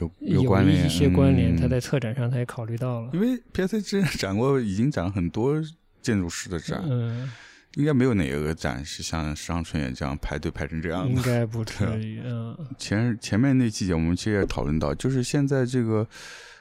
[0.00, 1.54] 有有关联一些关联。
[1.54, 3.10] 嗯它在策展上它也考虑到了。
[3.12, 5.62] 因为 P S C 之前展过，已经展了很多
[6.02, 7.30] 建筑师的展，嗯，
[7.76, 11.10] 应该没有哪个展是像时尚春野这样排队排成这样的。
[11.10, 12.20] 应该不至于。
[12.26, 16.06] 嗯，前前面那期节目我们其实也讨论到，就是现在这个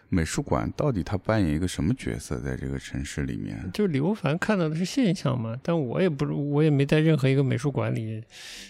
[0.09, 3.57] 美术馆到底它扮演一个什么角色，在这个城市里面？
[3.73, 8.23] 就刘凡看到的是现象嘛，但我也不，我也没在任何一个美术馆里，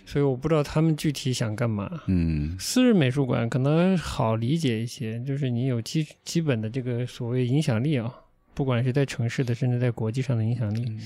[0.05, 2.03] 所以我不知道他们具体想干嘛。
[2.07, 8.13] 嗯私人美术馆可能好理解一些，就是你有基基本的这个所谓影响力啊，
[8.53, 10.97] 不管是在城市的，甚至在国际上的影响力，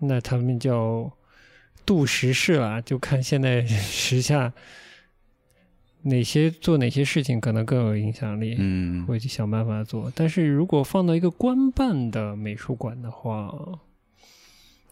[0.00, 1.12] 那他们叫
[1.86, 4.52] 度时事了，就看现在 时下
[6.02, 10.10] 哪些做哪些事情可能更有影响力，嗯会去想办法做。
[10.14, 13.54] 但是如果放到一个官办的美术馆的话，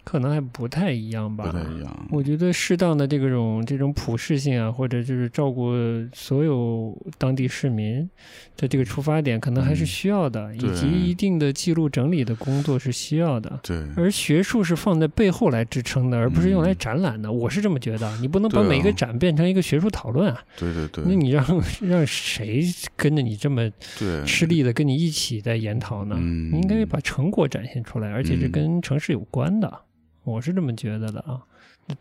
[0.09, 1.45] 可能还不太一样吧。
[1.45, 2.07] 不太一样。
[2.11, 5.71] 我觉得适当的这种这种普适性啊，或者就是照顾
[6.15, 8.09] 所有当地市民
[8.57, 13.61] 的这个出发点，可能还是嗯需要的，以及一定的记录整理的工作是需要的。
[13.63, 17.31] 对，而学术是放在背后来支撑的，而不是用来展览的。
[17.31, 20.43] 我是这么觉得，你不能把每个展变成一个学术讨论啊！
[20.57, 21.45] 对对对，那你让
[21.83, 22.65] 让谁
[22.97, 26.17] 跟着你这么对吃力的跟你一起在研讨呢？
[26.19, 29.83] 嗯你应该把成果展现出来，而且是嗯跟城市有关的。
[30.29, 31.41] 我是这么觉得的啊。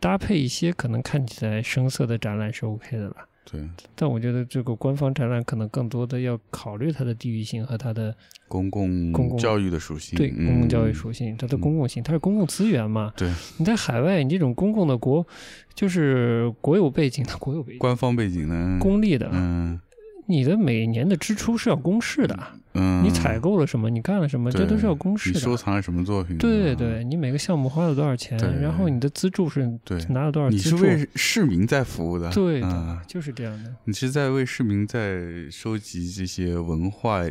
[0.02, 3.62] 搭配一些可能看起来生涩的展览是 OK 的吧，对
[3.96, 8.14] 但我觉得这个官方展览可能更多的要考虑它的地域性和它的
[8.50, 13.14] 公共公共教育的属性，对嗯公共教育属性，它的公共性，它是公共资源嘛。
[13.16, 15.26] 对你在海外，你这种公共的国
[15.74, 19.80] 就是国有背景的，国有背景，官方背景的，公立的，嗯
[20.28, 22.38] 你的每年的支出是要公示的。
[22.74, 25.40] 嗯，你采购了什么，你干了什么，这都是要公示的。
[25.40, 26.38] 你收藏了什么作品？
[26.38, 30.76] 对对，你每个项目花了多少钱，然后你的资助是对拿了多少你是？
[30.76, 33.74] 为市民在服务的，对的，嗯就是这样的。
[33.86, 35.20] 你是在为市民在
[35.50, 37.22] 收集这些文化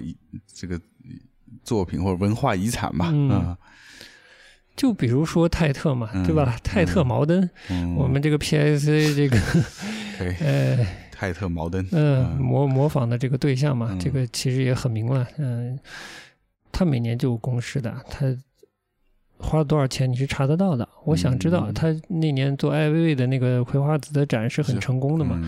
[0.52, 0.80] 这个
[1.62, 3.10] 作品或者文化遗产吧？
[3.12, 3.56] 嗯啊
[4.74, 6.54] 就比如说泰特嘛，嗯对吧？
[6.62, 9.38] 泰特嗯茅登，嗯，我们这个 PSC 这个
[10.20, 10.86] 哎， 呃
[11.18, 15.26] 泰特茅登，嗯模模仿的这个对象嘛，嗯这个其实也很明了。
[15.38, 15.78] 嗯，
[16.70, 18.36] 他每年就有公示的，他
[19.38, 20.86] 花了多少钱你是查得到的。
[21.04, 25.40] 我想知道嗯他那年做艾薇薇的那个葵花籽的展是很成功的嘛。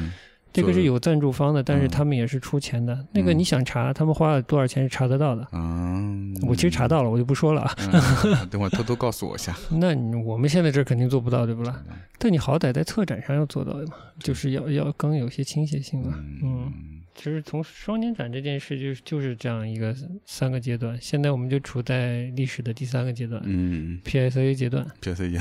[0.52, 3.06] 这个是有赞助方的，但是嗯他们也是出钱的。
[3.12, 5.46] 那个嗯你想查，他们花了多少钱是查得到的。
[5.52, 7.70] 嗯，我其实查到了，我就不说了
[8.50, 9.54] 等会儿偷偷告诉我一下。
[9.70, 11.82] 那你我们现在这儿肯定做不到，对不啦？
[12.18, 16.14] 但你好歹在策展上要做到的嘛，就是要要更有些倾斜性嘛。
[16.16, 16.72] 嗯，嗯
[17.14, 19.94] 其实从双年展这件事就就是这样一个
[20.24, 25.38] 三个阶段，现在我们就处在历史的第三个阶段、嗯 PSA 阶段，，PS 也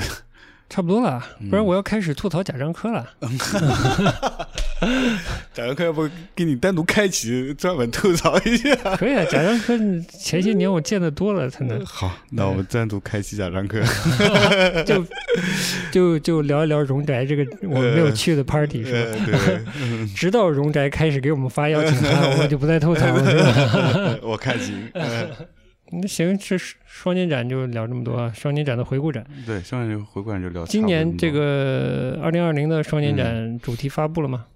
[0.70, 3.06] 差不多了，嗯不然我要开始吐槽贾樟柯了。
[5.52, 8.74] 贾樟柯要不给你单独开启专门吐槽一下？
[8.96, 9.76] 可以啊，贾樟柯
[10.08, 13.80] 前些年我见的多了，才能 好，那我们单独开启贾樟柯。
[14.84, 15.04] 就
[15.90, 18.98] 就就聊一聊荣宅这个我们没有去的 party 是吧？
[19.10, 24.18] 呃对，嗯直到荣宅开始给我们发邀请函，我们就不再吐槽了，是吧？
[24.22, 24.88] 我看行。
[25.90, 28.32] 呃那行，这双年展就聊这么多啊。
[28.34, 30.64] 双年展的回顾展，对，双年回顾展就聊。
[30.66, 34.46] 今年这个二零二零的双年展主题发布了吗？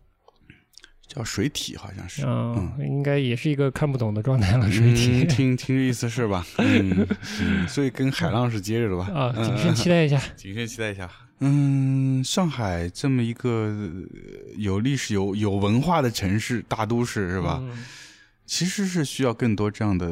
[1.06, 2.22] 叫水体，好像是。
[2.26, 4.70] 嗯，应该也是一个看不懂的状态了。
[4.70, 6.46] 水体，听听这意思是吧？
[6.56, 7.06] 嗯，
[7.68, 9.10] 所以跟海浪是接着的吧？
[9.14, 11.10] 啊，谨慎期待一下， 谨慎期待一下。
[11.40, 13.74] 嗯，上海这么一个
[14.56, 17.62] 有历史、有有文化的城市、大都市，是吧？
[18.52, 20.06] 其实是需要更多这样的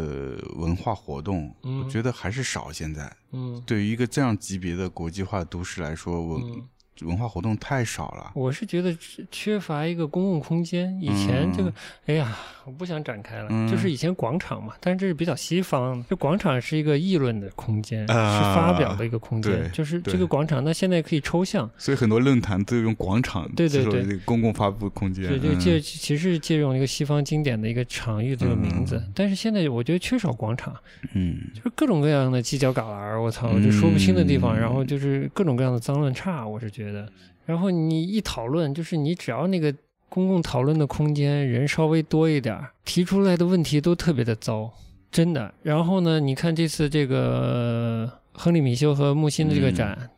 [0.57, 1.55] 文化活动。
[1.61, 2.73] 我觉得还是少。
[2.73, 6.63] 现在，嗯，对于一个这样级别的国际化都市来说，文。
[7.03, 8.95] 文化活动太少了，我是觉得
[9.31, 11.01] 缺乏一个公共空间。
[11.01, 11.73] 以前这个，
[12.05, 12.37] 哎呀，
[12.71, 30.73] 我不想展开了，就是以前广场嘛，但是这是比较西方，这广场是一个议论的空间，是发表的一个空间，就是这个广场，那现在可以抽象，所以很多论坛都用广场对对对公共发布空间，对，就借其实借用一个西方经典的一个场域这个名字，但是现在我觉得缺少广场，
[31.15, 37.11] 嗯，就是各种各样的犄角旮旯，我操，就说不清的地方，然后就是各种各样的脏乱差，我是觉得。
[37.47, 39.75] 然后你一讨论，就是你只要那个
[40.11, 44.71] 公共讨论的空间人稍微多一点，提出来的问题都特别的糟，
[45.11, 45.55] 真的。
[45.63, 50.11] 然后呢，你看这次这个亨利米修和木心的这个展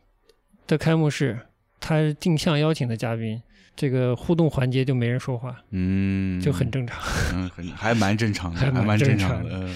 [0.66, 1.38] 的开幕式，
[1.78, 3.40] 他定向邀请的嘉宾，
[3.76, 6.98] 这个互动环节就没人说话，嗯，就很正常，
[7.34, 9.68] 嗯，很 还蛮正常的，还蛮正常的。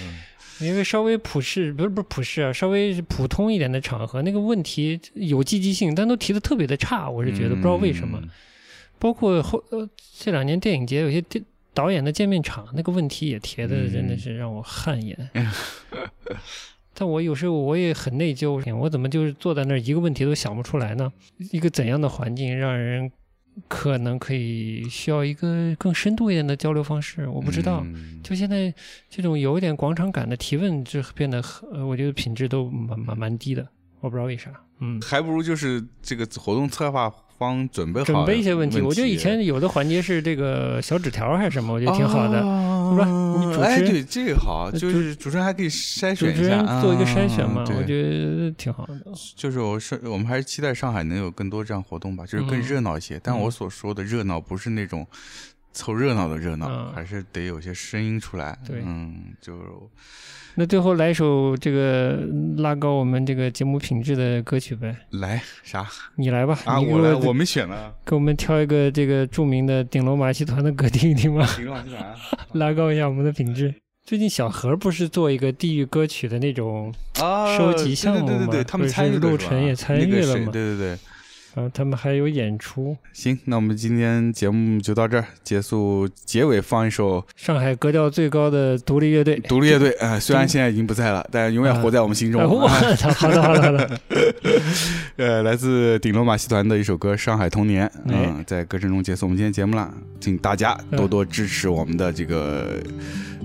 [0.58, 8.18] 因为稍微普世不是不是普世啊，稍微普通一点的场合，那个问题有积极性，但都提的特别的差，我是觉得不知道为什么。
[8.98, 9.88] 包括后呃
[10.18, 15.30] 这两年电影节有些电导演的见面场，那个问题也提的真的是让我汗颜。
[16.94, 21.12] 但我有时候我也很内疚，我怎么就是坐在那儿一个问题都想不出来呢？
[21.52, 23.10] 一个怎样的环境让人？
[23.68, 27.82] 可能可以需要一个更深度一点的交流方式，我不知道。
[28.22, 28.70] 就现在
[29.08, 31.42] 这种有一点广场感的提问，就变得
[31.72, 33.66] 呃，我觉得品质都蛮蛮蛮低的，
[34.00, 34.52] 我不知道为啥。
[34.80, 37.10] 嗯，还不如就是这个活动策划。
[37.38, 43.06] 方准备好准备一些问题，我觉得以前有的环节是这个小纸条还是什么，我觉得挺好的，是吧？
[43.38, 49.00] 你主持人对这个好，就是主持人还可以筛选一下，做一个筛选嘛，我觉得挺好的。
[49.34, 53.20] 就是我是我们还是期待上海能有更多这样活动吧，就是更热闹一些。
[53.22, 55.06] 但我所说的热闹不是那种
[55.76, 58.58] 凑热闹的热闹，还是得有些声音出来。
[58.66, 59.54] 对，嗯，就。
[60.58, 62.18] 那最后来一首这个
[62.56, 64.96] 拉高我们这个节目品质的歌曲呗？
[65.10, 65.86] 来啥？
[66.14, 66.58] 你来吧。
[66.64, 67.94] 啊，我来，我没选了。
[68.06, 71.46] 给我们挑一个这个著名的顶楼马戏团的歌听一听吧。
[71.54, 72.16] 顶楼马戏团，
[72.54, 73.74] 拉高一下我们的品质。
[74.02, 76.94] 最近小何不是做一个地域歌曲的那种
[77.58, 78.26] 收集项目吗？
[78.26, 80.50] 对对对，他们参与陆晨也参与了嘛？
[80.50, 80.98] 对对对。
[81.56, 82.94] 然后他们还有演出。
[83.14, 86.06] 行，那我们今天节目就到这儿结束。
[86.26, 89.36] 结尾放一首上海格调最高的独立乐队。
[89.48, 92.42] 独立乐队啊，虽然现在已经不在了，但永远活在我们心中。
[92.68, 94.00] 好的，好的，好的。
[95.16, 97.86] 呃，来自顶楼马戏团的一首歌《上海童年》。
[98.04, 99.90] 嗯，在歌声中结束我们今天节目了，
[100.20, 102.78] 请大家多多支持我们的这个。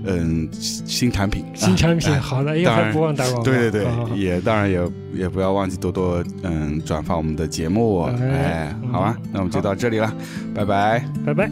[0.04, 4.80] 嗯，新产品，新产品，好的，当然不忘打广告，对对对，也当然也
[5.14, 10.12] 也不要忘记多多嗯转发我们的节目，哎，好吧，那我们就到这里了，
[10.54, 11.50] 拜拜，拜拜。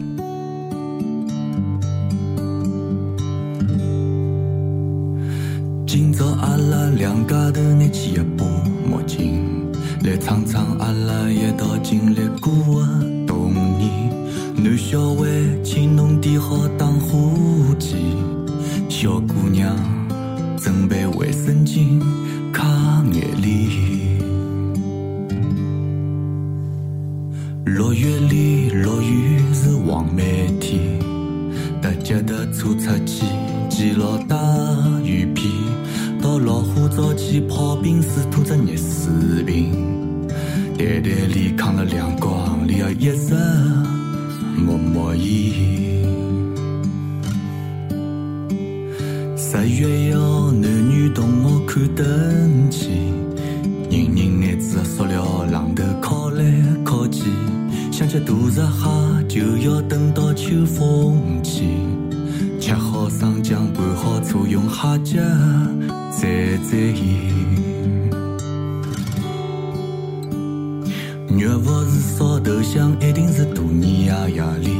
[5.85, 8.45] 今朝阿拉两家头拿起一把
[8.89, 9.43] 墨镜，
[10.03, 12.53] 来唱唱阿拉一道经历过
[12.99, 14.09] 的童年。
[14.55, 15.25] 男小孩，
[15.63, 17.95] 请侬点好打火机。
[18.87, 19.75] 小姑娘，
[20.57, 21.99] 准备卫生巾、
[22.53, 24.00] 擦眼泪。
[27.73, 30.77] 六月里落雨是黄梅天，
[31.81, 33.23] 搭脚踏车出去
[33.69, 34.37] 记牢大
[35.05, 35.49] 雨片，
[36.21, 39.71] 到老虎灶去泡冰水，拖只热水瓶，
[40.77, 43.33] 袋袋里扛了两光里啊一直
[44.57, 45.71] 默默烟。
[49.37, 52.89] 十月要男女同学看灯去，
[58.11, 61.63] 吃大闸蟹就要等到秋风起，
[62.59, 65.17] 吃好生姜拌好醋用虾脚
[66.11, 67.31] 蘸蘸盐。
[71.39, 74.71] 肉不是烧头香，一定是大年夜夜里。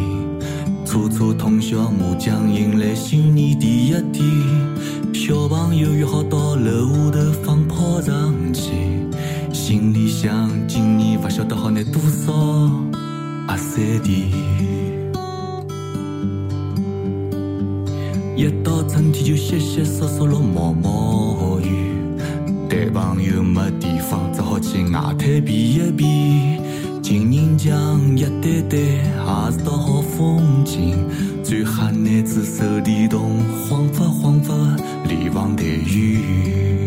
[0.85, 4.25] 初初通宵麻将，迎来新年第一天。
[5.13, 8.73] 小朋友约好到楼下头放炮仗去，
[9.53, 12.90] 心里想今年不晓得好拿多少
[13.47, 14.31] 阿些地，
[18.35, 21.93] 一到春天就稀稀疏疏落毛毛雨，
[22.69, 26.05] 带朋友没地方，只好去外滩避一避。
[27.01, 30.95] 情人墙一堆堆，也是道好风景。
[31.43, 34.53] 最吓男子手电筒晃发晃发，
[35.09, 36.80] 里房带雨。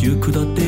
[0.00, 0.59] 行くだって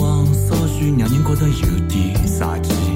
[0.00, 2.89] 稍许让人觉得有点傻气